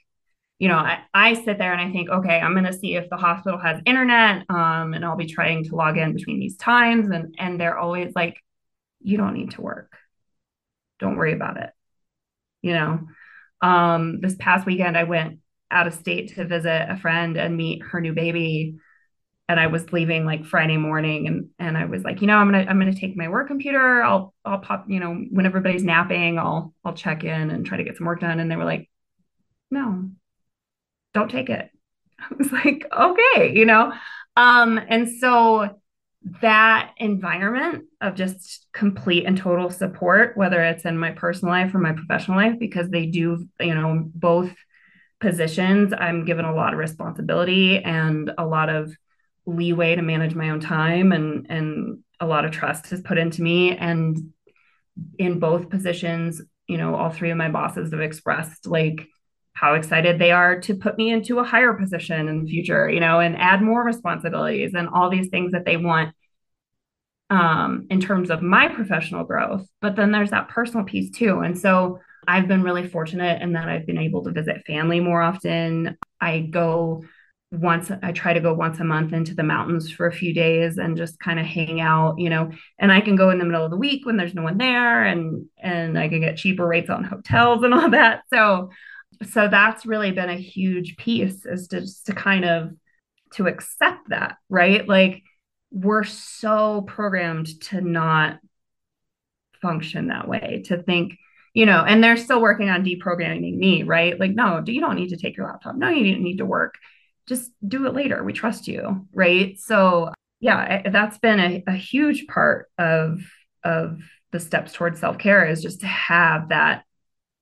you 0.61 0.67
know, 0.67 0.77
I, 0.77 0.99
I 1.11 1.33
sit 1.33 1.57
there 1.57 1.73
and 1.73 1.81
I 1.81 1.91
think, 1.91 2.11
okay, 2.11 2.39
I'm 2.39 2.53
gonna 2.53 2.71
see 2.71 2.95
if 2.95 3.09
the 3.09 3.17
hospital 3.17 3.57
has 3.57 3.81
internet, 3.83 4.45
um, 4.47 4.93
and 4.93 5.03
I'll 5.03 5.17
be 5.17 5.25
trying 5.25 5.63
to 5.65 5.75
log 5.75 5.97
in 5.97 6.13
between 6.13 6.39
these 6.39 6.55
times, 6.55 7.09
and 7.09 7.33
and 7.39 7.59
they're 7.59 7.79
always 7.79 8.13
like, 8.15 8.37
you 9.01 9.17
don't 9.17 9.33
need 9.33 9.51
to 9.51 9.61
work, 9.61 9.91
don't 10.99 11.17
worry 11.17 11.33
about 11.33 11.57
it, 11.57 11.71
you 12.61 12.73
know. 12.73 13.07
Um, 13.63 14.21
this 14.21 14.35
past 14.35 14.67
weekend, 14.67 14.95
I 14.95 15.05
went 15.05 15.39
out 15.71 15.87
of 15.87 15.95
state 15.95 16.35
to 16.35 16.45
visit 16.45 16.85
a 16.89 16.95
friend 16.95 17.37
and 17.37 17.57
meet 17.57 17.81
her 17.81 17.99
new 17.99 18.13
baby 18.13 18.75
and 19.49 19.59
I 19.59 19.67
was 19.67 19.91
leaving 19.91 20.25
like 20.25 20.45
Friday 20.45 20.77
morning 20.77 21.27
and 21.27 21.49
and 21.57 21.75
I 21.75 21.85
was 21.85 22.03
like, 22.03 22.21
you 22.21 22.27
know, 22.27 22.37
I'm 22.37 22.51
gonna 22.51 22.67
I'm 22.69 22.79
gonna 22.79 22.93
take 22.93 23.17
my 23.17 23.29
work 23.29 23.47
computer. 23.47 24.03
I'll 24.03 24.35
I'll 24.45 24.59
pop, 24.59 24.85
you 24.87 24.99
know, 24.99 25.15
when 25.31 25.47
everybody's 25.47 25.83
napping, 25.83 26.37
I'll 26.37 26.73
I'll 26.85 26.93
check 26.93 27.23
in 27.23 27.49
and 27.49 27.65
try 27.65 27.77
to 27.77 27.83
get 27.83 27.97
some 27.97 28.05
work 28.05 28.19
done. 28.21 28.39
And 28.39 28.51
they 28.51 28.55
were 28.55 28.65
like, 28.65 28.89
no, 29.71 30.11
don't 31.13 31.29
take 31.29 31.49
it. 31.49 31.69
I 32.19 32.33
was 32.37 32.51
like, 32.51 32.85
okay, 32.91 33.53
you 33.55 33.65
know. 33.65 33.93
Um, 34.35 34.79
and 34.87 35.09
so 35.09 35.77
that 36.41 36.93
environment 36.97 37.85
of 37.99 38.15
just 38.15 38.67
complete 38.73 39.25
and 39.25 39.37
total 39.37 39.69
support, 39.69 40.37
whether 40.37 40.61
it's 40.61 40.85
in 40.85 40.97
my 40.97 41.11
personal 41.11 41.53
life 41.53 41.73
or 41.73 41.79
my 41.79 41.93
professional 41.93 42.37
life, 42.37 42.59
because 42.59 42.89
they 42.89 43.07
do, 43.07 43.47
you 43.59 43.75
know, 43.75 44.09
both 44.13 44.53
positions, 45.19 45.93
I'm 45.97 46.25
given 46.25 46.45
a 46.45 46.53
lot 46.53 46.73
of 46.73 46.79
responsibility 46.79 47.83
and 47.83 48.31
a 48.37 48.45
lot 48.45 48.69
of 48.69 48.93
leeway 49.45 49.95
to 49.95 50.01
manage 50.01 50.35
my 50.35 50.49
own 50.49 50.59
time 50.59 51.11
and 51.11 51.47
and 51.49 51.99
a 52.19 52.25
lot 52.25 52.45
of 52.45 52.51
trust 52.51 52.91
is 52.91 53.01
put 53.01 53.17
into 53.17 53.41
me 53.41 53.75
and 53.75 54.31
in 55.17 55.39
both 55.39 55.69
positions 55.69 56.41
you 56.67 56.77
know 56.77 56.95
all 56.95 57.09
three 57.09 57.31
of 57.31 57.37
my 57.37 57.49
bosses 57.49 57.91
have 57.91 58.01
expressed 58.01 58.67
like 58.67 59.07
how 59.53 59.73
excited 59.73 60.17
they 60.17 60.31
are 60.31 60.59
to 60.59 60.75
put 60.75 60.97
me 60.97 61.11
into 61.11 61.39
a 61.39 61.43
higher 61.43 61.73
position 61.73 62.27
in 62.27 62.43
the 62.43 62.49
future 62.49 62.89
you 62.89 62.99
know 62.99 63.19
and 63.19 63.35
add 63.37 63.61
more 63.61 63.83
responsibilities 63.83 64.73
and 64.73 64.89
all 64.89 65.09
these 65.09 65.29
things 65.29 65.51
that 65.51 65.65
they 65.65 65.77
want 65.77 66.13
um, 67.31 67.87
in 67.89 68.01
terms 68.01 68.29
of 68.29 68.41
my 68.41 68.67
professional 68.67 69.23
growth. 69.23 69.65
But 69.79 69.95
then 69.95 70.11
there's 70.11 70.31
that 70.31 70.49
personal 70.49 70.85
piece 70.85 71.09
too. 71.09 71.39
And 71.39 71.57
so 71.57 71.99
i've 72.27 72.47
been 72.47 72.61
really 72.61 72.87
fortunate 72.87 73.41
in 73.41 73.53
that 73.53 73.67
i've 73.67 73.87
been 73.87 73.97
able 73.97 74.23
to 74.23 74.29
visit 74.31 74.63
family 74.67 74.99
more 74.99 75.23
often. 75.23 75.97
I 76.19 76.41
go 76.41 77.03
once 77.51 77.91
I 78.01 78.11
try 78.11 78.33
to 78.33 78.39
go 78.39 78.53
once 78.53 78.79
a 78.79 78.83
month 78.83 79.11
into 79.11 79.33
the 79.33 79.43
mountains 79.43 79.91
for 79.91 80.07
a 80.07 80.13
few 80.13 80.33
days 80.33 80.77
and 80.77 80.95
just 80.95 81.19
kind 81.19 81.37
of 81.37 81.45
hang 81.45 81.81
out, 81.81 82.17
you 82.17 82.29
know, 82.29 82.49
and 82.79 82.91
I 82.91 83.01
can 83.01 83.17
go 83.17 83.29
in 83.29 83.39
the 83.39 83.45
middle 83.45 83.65
of 83.65 83.71
the 83.71 83.77
week 83.77 84.05
when 84.05 84.15
there's 84.15 84.33
no 84.33 84.43
one 84.43 84.57
there 84.57 85.03
and 85.03 85.47
and 85.57 85.97
I 85.97 86.07
can 86.07 86.21
get 86.21 86.37
cheaper 86.37 86.65
rates 86.65 86.89
on 86.89 87.03
hotels 87.03 87.63
and 87.63 87.73
all 87.73 87.89
that. 87.89 88.21
So 88.31 88.69
so 89.23 89.47
that's 89.47 89.85
really 89.85 90.11
been 90.11 90.29
a 90.29 90.35
huge 90.35 90.97
piece 90.97 91.45
is 91.45 91.67
to 91.69 91.81
just 91.81 92.05
to 92.07 92.13
kind 92.13 92.45
of 92.45 92.71
to 93.33 93.47
accept 93.47 94.09
that, 94.09 94.37
right? 94.49 94.87
Like 94.87 95.23
we're 95.71 96.03
so 96.03 96.81
programmed 96.81 97.61
to 97.63 97.81
not 97.81 98.39
function 99.61 100.07
that 100.07 100.27
way, 100.27 100.63
to 100.65 100.81
think 100.83 101.13
you 101.53 101.65
know, 101.65 101.83
and 101.85 102.01
they're 102.01 102.15
still 102.15 102.41
working 102.41 102.69
on 102.69 102.85
deprogramming 102.85 103.57
me, 103.57 103.83
right? 103.83 104.17
Like, 104.17 104.31
no, 104.31 104.63
you 104.65 104.79
don't 104.79 104.95
need 104.95 105.09
to 105.09 105.17
take 105.17 105.35
your 105.35 105.47
laptop. 105.47 105.75
No, 105.75 105.89
you 105.89 106.13
don't 106.13 106.23
need 106.23 106.37
to 106.37 106.45
work 106.45 106.75
just 107.27 107.51
do 107.65 107.87
it 107.87 107.93
later. 107.93 108.23
We 108.23 108.33
trust 108.33 108.67
you. 108.67 109.07
Right. 109.13 109.57
So 109.59 110.11
yeah, 110.39 110.89
that's 110.89 111.17
been 111.19 111.39
a, 111.39 111.63
a 111.67 111.73
huge 111.73 112.27
part 112.27 112.69
of 112.77 113.21
of 113.63 114.01
the 114.31 114.39
steps 114.39 114.73
towards 114.73 114.99
self-care 114.99 115.45
is 115.45 115.61
just 115.61 115.81
to 115.81 115.87
have 115.87 116.49
that 116.49 116.83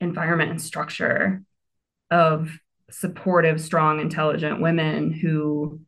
environment 0.02 0.52
and 0.52 0.62
structure 0.62 1.44
of 2.12 2.50
supportive, 2.92 3.62
strong, 3.62 4.00
intelligent 4.00 4.62
women 4.62 5.12
who 5.12 5.82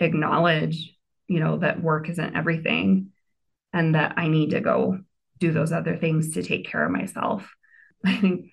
acknowledge, 0.00 0.96
you 1.28 1.40
know, 1.40 1.58
that 1.58 1.82
work 1.82 2.08
isn't 2.08 2.36
everything 2.36 3.10
and 3.72 3.94
that 3.94 4.14
I 4.16 4.28
need 4.28 4.50
to 4.50 4.60
go 4.60 4.98
do 5.38 5.52
those 5.52 5.72
other 5.72 5.96
things 5.96 6.34
to 6.34 6.42
take 6.42 6.66
care 6.66 6.84
of 6.84 6.92
myself. 6.92 7.52
I 8.04 8.16
think 8.16 8.50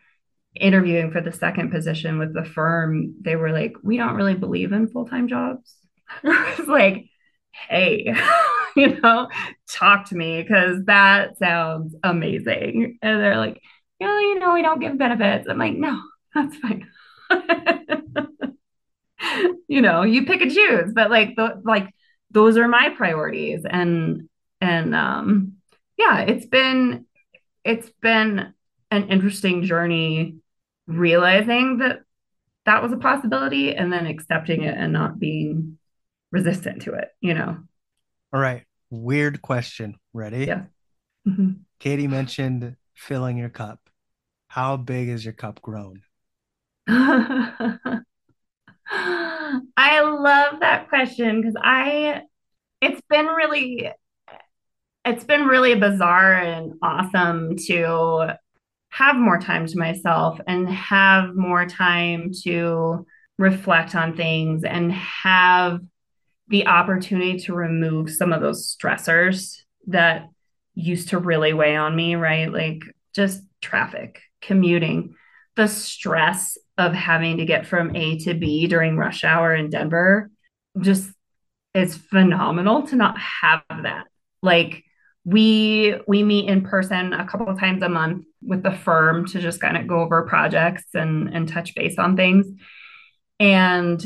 interviewing 0.56 1.12
for 1.12 1.22
the 1.22 1.32
second 1.32 1.72
position 1.72 2.18
with 2.20 2.34
the 2.34 2.44
firm, 2.44 3.16
they 3.22 3.36
were 3.36 3.52
like, 3.52 3.74
we 3.84 3.98
don't 3.98 4.16
really 4.16 4.36
believe 4.36 4.72
in 4.72 4.88
full 4.88 5.06
time 5.06 5.28
jobs. 5.28 5.76
I 6.24 6.56
was 6.58 6.68
like, 6.68 7.06
hey, 7.52 8.16
you 8.76 9.00
know, 9.00 9.30
talk 9.70 10.10
to 10.10 10.16
me 10.16 10.42
because 10.42 10.84
that 10.86 11.38
sounds 11.38 11.96
amazing. 12.04 12.98
And 13.02 13.22
they're 13.22 13.38
like, 13.38 13.62
yeah, 14.00 14.20
you 14.20 14.40
know, 14.40 14.54
we 14.54 14.62
don't 14.62 14.80
give 14.80 14.98
benefits. 14.98 15.48
I'm 15.48 15.58
like, 15.58 15.76
no, 15.76 16.02
that's 16.34 16.58
fine. 16.58 16.88
you 19.68 19.82
know, 19.82 20.04
you 20.04 20.26
pick 20.26 20.42
and 20.42 20.52
choose, 20.52 20.92
but 20.94 21.10
like, 21.10 21.36
the, 21.36 21.62
like 21.64 21.94
those 22.32 22.58
are 22.58 22.68
my 22.68 22.90
priorities. 22.90 23.64
And, 23.70 24.30
and, 24.60 24.96
um, 24.96 25.54
yeah, 25.98 26.22
it's 26.22 26.46
been, 26.46 27.06
it's 27.64 27.90
been 28.02 28.54
an 28.90 29.10
interesting 29.10 29.64
journey 29.64 30.38
realizing 30.88 31.78
that 31.78 32.02
that 32.66 32.84
was 32.84 32.92
a 32.92 32.98
possibility 32.98 33.76
and 33.76 33.92
then 33.92 34.06
accepting 34.06 34.64
it 34.64 34.78
and 34.78 34.94
not 34.94 35.20
being 35.20 35.78
resistant 36.32 36.84
to 36.84 36.94
it, 36.94 37.10
you 37.20 37.34
know. 37.34 37.58
All 38.34 38.40
right. 38.40 38.64
Weird 38.90 39.42
question. 39.42 39.96
Ready? 40.14 40.46
Yeah. 40.46 40.64
Mm-hmm. 41.28 41.52
Katie 41.80 42.08
mentioned 42.08 42.76
filling 42.94 43.38
your 43.38 43.50
cup. 43.50 43.80
How 44.48 44.78
big 44.78 45.10
is 45.10 45.24
your 45.24 45.34
cup 45.34 45.62
grown? 45.62 46.02
I 46.88 48.02
love 50.02 50.60
that 50.62 50.90
question 50.90 51.42
because 51.42 51.56
I 51.62 52.24
it's 52.82 53.02
been 53.10 53.28
really 53.28 53.92
it's 55.06 55.24
been 55.24 55.46
really 55.46 55.76
bizarre 55.76 56.34
and 56.34 56.74
awesome 56.82 57.56
to 57.68 58.36
have 58.90 59.16
more 59.16 59.40
time 59.40 59.66
to 59.66 59.80
myself 59.80 60.40
and 60.48 60.70
have 60.70 61.36
more 61.36 61.66
time 61.66 62.32
to 62.44 63.06
reflect 63.38 63.96
on 63.96 64.16
things 64.16 64.64
and 64.64 64.92
have 64.92 65.80
the 66.50 66.68
opportunity 66.68 67.40
to 67.40 67.54
remove 67.54 68.12
some 68.12 68.34
of 68.34 68.42
those 68.42 68.76
stressors 68.76 69.62
that 69.88 70.28
used 70.76 71.10
to 71.10 71.18
really 71.18 71.54
weigh 71.54 71.76
on 71.76 71.96
me, 71.96 72.16
right? 72.16 72.52
Like 72.52 72.82
just 73.16 73.42
traffic, 73.62 74.22
commuting, 74.42 75.16
the 75.56 75.68
stress 75.68 76.58
of 76.88 76.94
having 76.94 77.38
to 77.38 77.46
get 77.46 77.66
from 77.66 77.96
A 77.96 78.18
to 78.20 78.34
B 78.34 78.68
during 78.68 78.98
rush 78.98 79.24
hour 79.24 79.54
in 79.54 79.70
Denver 79.70 80.30
just 80.80 81.10
is 81.74 81.96
phenomenal 81.96 82.88
to 82.88 82.96
not 82.96 83.18
have 83.18 83.62
that. 83.70 84.08
Like 84.42 84.84
we 85.24 85.96
we 86.08 86.24
meet 86.24 86.50
in 86.50 86.64
person 86.64 87.14
a 87.14 87.28
couple 87.28 87.48
of 87.48 87.60
times 87.60 87.84
a 87.84 87.90
month 87.90 88.26
with 88.42 88.64
the 88.64 88.72
firm 88.72 89.28
to 89.28 89.40
just 89.40 89.62
kind 89.62 89.78
of 89.78 89.88
go 89.88 90.02
over 90.02 90.24
projects 90.24 90.86
and 90.96 91.30
and 91.30 91.48
touch 91.48 91.76
base 91.76 92.00
on 92.00 92.16
things 92.16 92.48
and 93.40 94.06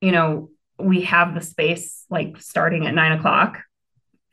you 0.00 0.12
know 0.12 0.50
we 0.78 1.00
have 1.02 1.34
the 1.34 1.40
space 1.40 2.04
like 2.10 2.40
starting 2.40 2.86
at 2.86 2.94
nine 2.94 3.12
o'clock 3.12 3.58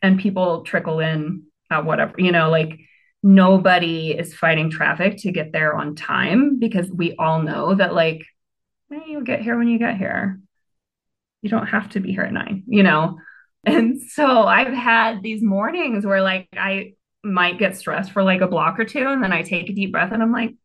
and 0.03 0.19
people 0.19 0.61
trickle 0.61 0.99
in 0.99 1.43
at 1.71 1.83
whatever 1.83 2.13
you 2.19 2.31
know 2.31 2.51
like 2.51 2.79
nobody 3.23 4.11
is 4.11 4.33
fighting 4.33 4.69
traffic 4.69 5.17
to 5.17 5.31
get 5.31 5.51
there 5.51 5.73
on 5.73 5.95
time 5.95 6.59
because 6.59 6.91
we 6.91 7.15
all 7.15 7.41
know 7.41 7.73
that 7.73 7.93
like 7.93 8.25
eh, 8.91 8.99
you'll 9.07 9.21
get 9.21 9.41
here 9.41 9.57
when 9.57 9.67
you 9.67 9.79
get 9.79 9.97
here 9.97 10.39
you 11.41 11.49
don't 11.49 11.67
have 11.67 11.89
to 11.89 11.99
be 11.99 12.11
here 12.11 12.23
at 12.23 12.33
nine 12.33 12.63
you 12.67 12.83
know 12.83 13.17
and 13.65 14.01
so 14.01 14.43
I've 14.43 14.73
had 14.73 15.23
these 15.23 15.41
mornings 15.41 16.05
where 16.05 16.21
like 16.21 16.47
I 16.53 16.93
might 17.23 17.57
get 17.57 17.77
stressed 17.77 18.11
for 18.11 18.23
like 18.23 18.41
a 18.41 18.47
block 18.47 18.79
or 18.79 18.85
two. 18.85 19.07
And 19.07 19.23
then 19.23 19.31
I 19.31 19.43
take 19.43 19.69
a 19.69 19.73
deep 19.73 19.91
breath 19.91 20.11
and 20.11 20.21
I'm 20.21 20.31
like, 20.31 20.55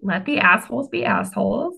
let 0.00 0.24
the 0.24 0.38
assholes 0.38 0.88
be 0.88 1.04
assholes. 1.04 1.76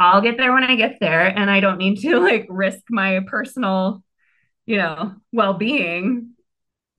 I'll 0.00 0.20
get 0.20 0.36
there 0.36 0.52
when 0.52 0.64
I 0.64 0.74
get 0.74 0.98
there. 1.00 1.26
And 1.26 1.50
I 1.50 1.60
don't 1.60 1.78
need 1.78 2.00
to 2.00 2.18
like 2.18 2.46
risk 2.48 2.80
my 2.90 3.20
personal, 3.26 4.02
you 4.66 4.76
know, 4.76 5.14
well 5.32 5.54
being 5.54 6.32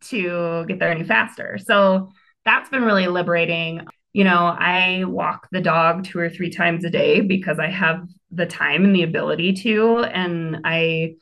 to 0.06 0.66
get 0.68 0.80
there 0.80 0.90
any 0.90 1.04
faster. 1.04 1.58
So 1.58 2.12
that's 2.46 2.70
been 2.70 2.84
really 2.84 3.08
liberating. 3.08 3.86
You 4.14 4.24
know, 4.24 4.56
I 4.58 5.04
walk 5.06 5.48
the 5.52 5.62
dog 5.62 6.04
two 6.06 6.20
or 6.20 6.30
three 6.30 6.50
times 6.50 6.84
a 6.84 6.90
day 6.90 7.22
because 7.22 7.60
I 7.60 7.68
have 7.68 8.08
the 8.32 8.46
time 8.46 8.86
and 8.86 8.96
the 8.96 9.04
ability 9.04 9.54
to. 9.54 10.00
And 10.04 10.62
I, 10.64 11.16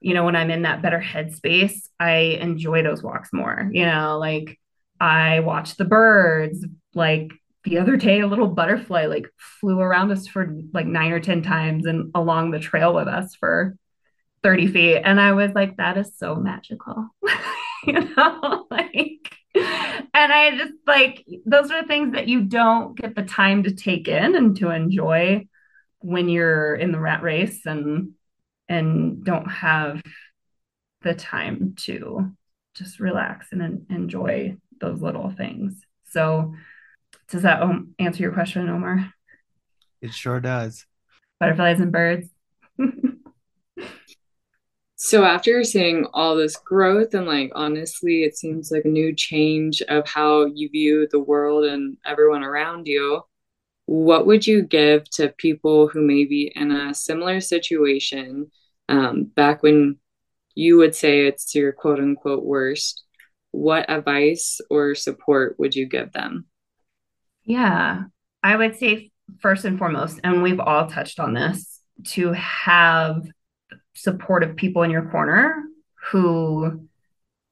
you 0.00 0.14
know, 0.14 0.24
when 0.24 0.36
I'm 0.36 0.50
in 0.50 0.62
that 0.62 0.82
better 0.82 1.00
headspace, 1.00 1.88
I 2.00 2.38
enjoy 2.40 2.82
those 2.82 3.02
walks 3.02 3.30
more. 3.32 3.68
You 3.72 3.86
know, 3.86 4.18
like 4.18 4.58
I 5.00 5.40
watch 5.40 5.76
the 5.76 5.84
birds. 5.84 6.64
Like 6.94 7.32
the 7.64 7.78
other 7.78 7.96
day, 7.96 8.20
a 8.20 8.26
little 8.26 8.48
butterfly 8.48 9.06
like 9.06 9.26
flew 9.60 9.78
around 9.78 10.10
us 10.10 10.26
for 10.26 10.56
like 10.72 10.86
nine 10.86 11.12
or 11.12 11.20
10 11.20 11.42
times 11.42 11.86
and 11.86 12.10
along 12.14 12.50
the 12.50 12.58
trail 12.58 12.94
with 12.94 13.08
us 13.08 13.34
for 13.34 13.76
30 14.42 14.66
feet. 14.68 14.96
And 15.04 15.20
I 15.20 15.32
was 15.32 15.52
like, 15.54 15.76
that 15.76 15.96
is 15.96 16.16
so 16.16 16.34
magical. 16.34 17.08
you 17.86 18.14
know, 18.16 18.66
like, 18.70 19.34
and 19.54 20.32
I 20.32 20.56
just 20.56 20.72
like, 20.86 21.26
those 21.44 21.70
are 21.70 21.82
the 21.82 21.88
things 21.88 22.14
that 22.14 22.28
you 22.28 22.42
don't 22.42 22.96
get 22.96 23.14
the 23.14 23.22
time 23.22 23.64
to 23.64 23.74
take 23.74 24.08
in 24.08 24.34
and 24.34 24.56
to 24.58 24.70
enjoy 24.70 25.46
when 25.98 26.28
you're 26.28 26.74
in 26.74 26.92
the 26.92 27.00
rat 27.00 27.22
race 27.22 27.64
and 27.66 28.12
and 28.68 29.24
don't 29.24 29.48
have 29.48 30.00
the 31.02 31.14
time 31.14 31.74
to 31.76 32.32
just 32.74 33.00
relax 33.00 33.48
and 33.52 33.86
enjoy 33.90 34.56
those 34.80 35.02
little 35.02 35.30
things. 35.30 35.84
So, 36.10 36.54
does 37.28 37.42
that 37.42 37.62
um, 37.62 37.94
answer 37.98 38.22
your 38.22 38.32
question, 38.32 38.68
Omar? 38.68 39.12
It 40.00 40.12
sure 40.12 40.40
does. 40.40 40.86
Butterflies 41.40 41.80
and 41.80 41.92
birds. 41.92 42.28
so, 45.04 45.24
after 45.24 45.64
seeing 45.64 46.06
all 46.14 46.36
this 46.36 46.54
growth, 46.54 47.12
and 47.12 47.26
like 47.26 47.50
honestly, 47.56 48.22
it 48.22 48.36
seems 48.36 48.70
like 48.70 48.84
a 48.84 48.88
new 48.88 49.12
change 49.12 49.82
of 49.88 50.06
how 50.06 50.44
you 50.44 50.68
view 50.68 51.08
the 51.10 51.18
world 51.18 51.64
and 51.64 51.96
everyone 52.06 52.44
around 52.44 52.86
you, 52.86 53.20
what 53.86 54.28
would 54.28 54.46
you 54.46 54.62
give 54.62 55.10
to 55.14 55.34
people 55.36 55.88
who 55.88 56.02
may 56.02 56.24
be 56.24 56.52
in 56.54 56.70
a 56.70 56.94
similar 56.94 57.40
situation 57.40 58.52
um, 58.88 59.24
back 59.24 59.64
when 59.64 59.96
you 60.54 60.76
would 60.76 60.94
say 60.94 61.26
it's 61.26 61.52
your 61.52 61.72
quote 61.72 61.98
unquote 61.98 62.44
worst, 62.44 63.02
what 63.50 63.90
advice 63.90 64.60
or 64.70 64.94
support 64.94 65.56
would 65.58 65.74
you 65.74 65.84
give 65.84 66.12
them? 66.12 66.46
Yeah, 67.42 68.04
I 68.40 68.54
would 68.54 68.76
say 68.76 69.10
first 69.40 69.64
and 69.64 69.80
foremost, 69.80 70.20
and 70.22 70.44
we've 70.44 70.60
all 70.60 70.86
touched 70.86 71.18
on 71.18 71.34
this, 71.34 71.80
to 72.04 72.30
have 72.34 73.26
supportive 73.94 74.56
people 74.56 74.82
in 74.82 74.90
your 74.90 75.10
corner 75.10 75.62
who 76.10 76.88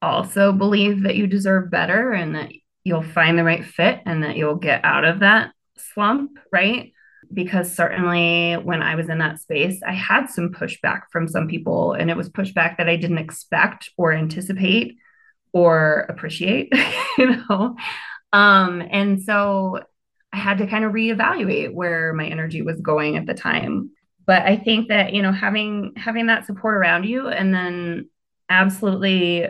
also 0.01 0.51
believe 0.51 1.03
that 1.03 1.15
you 1.15 1.27
deserve 1.27 1.69
better 1.69 2.11
and 2.11 2.35
that 2.35 2.51
you'll 2.83 3.03
find 3.03 3.37
the 3.37 3.43
right 3.43 3.63
fit 3.63 3.99
and 4.05 4.23
that 4.23 4.35
you'll 4.35 4.55
get 4.55 4.83
out 4.83 5.05
of 5.05 5.19
that 5.19 5.51
slump, 5.77 6.31
right? 6.51 6.91
Because 7.33 7.73
certainly 7.73 8.53
when 8.53 8.81
I 8.81 8.95
was 8.95 9.09
in 9.09 9.19
that 9.19 9.39
space, 9.39 9.81
I 9.85 9.93
had 9.93 10.27
some 10.27 10.49
pushback 10.49 11.01
from 11.11 11.27
some 11.27 11.47
people, 11.47 11.93
and 11.93 12.09
it 12.09 12.17
was 12.17 12.29
pushback 12.29 12.77
that 12.77 12.89
I 12.89 12.95
didn't 12.95 13.19
expect 13.19 13.89
or 13.97 14.11
anticipate 14.11 14.97
or 15.53 16.05
appreciate, 16.09 16.73
you 17.17 17.37
know? 17.37 17.75
Um, 18.33 18.81
and 18.89 19.21
so 19.21 19.79
I 20.33 20.37
had 20.37 20.59
to 20.59 20.67
kind 20.67 20.85
of 20.85 20.93
reevaluate 20.93 21.73
where 21.73 22.13
my 22.13 22.25
energy 22.25 22.61
was 22.61 22.79
going 22.81 23.17
at 23.17 23.25
the 23.25 23.33
time. 23.33 23.91
But 24.25 24.43
I 24.43 24.55
think 24.55 24.89
that, 24.89 25.13
you 25.13 25.21
know, 25.21 25.31
having 25.31 25.93
having 25.97 26.27
that 26.27 26.45
support 26.45 26.75
around 26.75 27.05
you 27.05 27.27
and 27.27 27.53
then 27.53 28.09
absolutely 28.49 29.47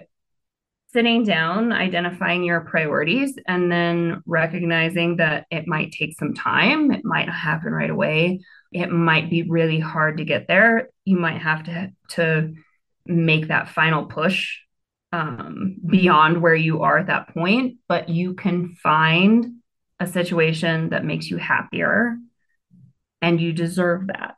sitting 0.93 1.23
down, 1.23 1.71
identifying 1.71 2.43
your 2.43 2.61
priorities, 2.61 3.37
and 3.47 3.71
then 3.71 4.21
recognizing 4.25 5.17
that 5.17 5.45
it 5.49 5.67
might 5.67 5.91
take 5.91 6.17
some 6.19 6.33
time. 6.33 6.91
It 6.91 7.05
might 7.05 7.27
not 7.27 7.35
happen 7.35 7.71
right 7.71 7.89
away. 7.89 8.41
It 8.71 8.91
might 8.91 9.29
be 9.29 9.43
really 9.43 9.79
hard 9.79 10.17
to 10.17 10.25
get 10.25 10.47
there. 10.47 10.89
You 11.05 11.17
might 11.17 11.41
have 11.41 11.63
to 11.63 11.91
to 12.09 12.53
make 13.05 13.47
that 13.47 13.69
final 13.69 14.05
push 14.05 14.57
um, 15.11 15.77
beyond 15.85 16.41
where 16.41 16.55
you 16.55 16.81
are 16.81 16.99
at 16.99 17.07
that 17.07 17.33
point, 17.33 17.77
but 17.87 18.09
you 18.09 18.33
can 18.33 18.75
find 18.81 19.45
a 19.99 20.07
situation 20.07 20.89
that 20.89 21.05
makes 21.05 21.29
you 21.29 21.37
happier, 21.37 22.17
and 23.21 23.39
you 23.39 23.53
deserve 23.53 24.07
that. 24.07 24.37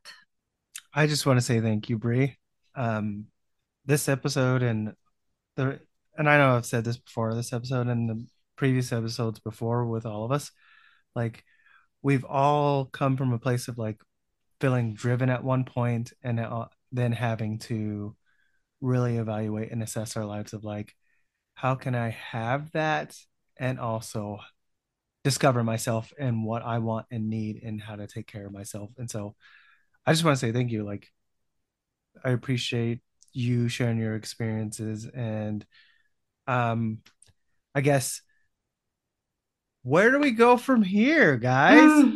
I 0.94 1.08
just 1.08 1.26
want 1.26 1.38
to 1.38 1.46
say 1.46 1.60
thank 1.60 1.90
you, 1.90 1.98
Bri. 1.98 2.38
Um, 2.76 3.26
this 3.86 4.08
episode 4.08 4.64
and 4.64 4.94
the 5.56 5.80
and 6.18 6.30
I 6.30 6.38
know 6.38 6.56
I've 6.56 6.66
said 6.66 6.84
this 6.84 6.98
before, 6.98 7.34
this 7.34 7.54
episode 7.54 7.88
and 7.88 8.10
the 8.10 8.26
previous 8.56 8.92
episodes 8.92 9.40
before 9.40 9.86
with 9.86 10.06
all 10.06 10.24
of 10.26 10.32
us, 10.32 10.52
like 11.16 11.44
we've 12.04 12.26
all 12.26 12.86
come 12.86 13.18
from 13.18 13.34
a 13.34 13.40
place 13.40 13.68
of 13.68 13.80
like 13.80 14.00
feeling 14.62 14.94
driven 14.94 15.30
at 15.30 15.44
one 15.44 15.66
point 15.66 16.14
and 16.24 16.40
uh, 16.40 16.66
then 16.92 17.12
having 17.12 17.58
to 17.60 18.16
really 18.82 19.18
evaluate 19.18 19.72
and 19.72 19.82
assess 19.82 20.16
our 20.16 20.26
lives 20.26 20.54
of 20.54 20.64
like, 20.64 20.94
how 21.56 21.74
can 21.76 21.96
I 21.96 22.10
have 22.10 22.72
that 22.74 23.16
and 23.58 23.80
also 23.80 24.40
discover 25.24 25.64
myself 25.64 26.14
and 26.20 26.44
what 26.44 26.64
I 26.64 26.78
want 26.80 27.08
and 27.10 27.30
need 27.30 27.64
and 27.64 27.82
how 27.82 27.96
to 27.96 28.08
take 28.08 28.28
care 28.28 28.46
of 28.46 28.54
myself. 28.54 28.92
And 28.98 29.10
so 29.10 29.36
I 30.06 30.12
just 30.12 30.24
want 30.24 30.38
to 30.38 30.46
say 30.46 30.52
thank 30.52 30.72
you. 30.72 30.84
Like, 30.84 31.08
I 32.24 32.32
appreciate 32.32 33.02
you 33.34 33.68
sharing 33.68 33.98
your 33.98 34.16
experiences 34.16 35.06
and 35.08 35.66
um 36.48 37.00
i 37.74 37.82
guess 37.82 38.22
where 39.82 40.12
do 40.12 40.20
we 40.20 40.32
go 40.32 40.56
from 40.56 40.84
here 40.84 41.36
guys 41.36 41.74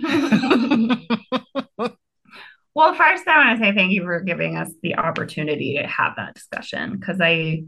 well 2.76 2.94
first 2.94 3.28
i 3.28 3.46
want 3.46 3.60
to 3.60 3.66
say 3.66 3.74
thank 3.74 3.92
you 3.92 4.04
for 4.04 4.22
giving 4.22 4.56
us 4.56 4.72
the 4.84 4.96
opportunity 4.96 5.78
to 5.82 5.88
have 5.88 6.14
that 6.18 6.36
discussion 6.36 6.96
because 6.98 7.20
i 7.20 7.64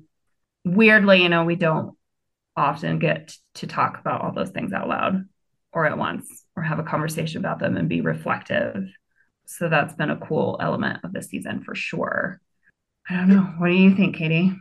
weirdly 0.63 1.23
you 1.23 1.29
know 1.29 1.43
we 1.43 1.55
don't 1.55 1.97
often 2.55 2.99
get 2.99 3.33
to 3.55 3.65
talk 3.65 3.99
about 3.99 4.21
all 4.21 4.31
those 4.31 4.51
things 4.51 4.73
out 4.73 4.87
loud 4.87 5.25
or 5.73 5.85
at 5.85 5.97
once 5.97 6.45
or 6.55 6.63
have 6.63 6.79
a 6.79 6.83
conversation 6.83 7.39
about 7.39 7.59
them 7.59 7.77
and 7.77 7.89
be 7.89 8.01
reflective 8.01 8.85
so 9.49 9.67
that's 9.67 9.93
been 9.95 10.09
a 10.09 10.17
cool 10.17 10.57
element 10.61 10.99
of 11.03 11.13
the 11.13 11.21
season 11.21 11.61
for 11.61 11.75
sure 11.75 12.39
i 13.09 13.15
don't 13.15 13.29
know 13.29 13.41
what 13.57 13.67
do 13.67 13.73
you 13.73 13.95
think 13.95 14.15
katie 14.15 14.53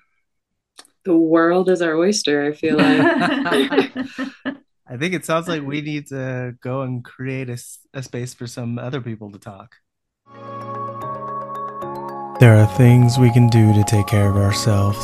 the 1.09 1.17
world 1.17 1.71
is 1.71 1.81
our 1.81 1.97
oyster, 1.97 2.45
I 2.45 2.53
feel 2.53 2.77
like. 2.77 3.01
I 4.91 4.97
think 4.99 5.15
it 5.15 5.25
sounds 5.25 5.49
like 5.49 5.63
we 5.63 5.81
need 5.81 6.09
to 6.09 6.55
go 6.63 6.83
and 6.83 7.03
create 7.03 7.49
a, 7.49 7.59
a 7.95 8.03
space 8.03 8.35
for 8.35 8.47
some 8.47 8.79
other 8.79 9.01
people 9.01 9.33
to 9.33 9.39
talk. 9.39 9.77
There 12.41 12.57
are 12.57 12.67
things 12.77 13.19
we 13.19 13.33
can 13.33 13.49
do 13.49 13.73
to 13.73 13.85
take 13.85 14.07
care 14.07 14.29
of 14.29 14.37
ourselves. 14.37 14.99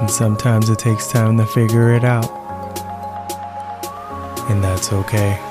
And 0.00 0.08
sometimes 0.08 0.70
it 0.70 0.78
takes 0.78 1.08
time 1.08 1.36
to 1.38 1.46
figure 1.46 1.92
it 1.92 2.04
out. 2.04 2.30
And 4.48 4.62
that's 4.62 4.92
okay. 4.92 5.47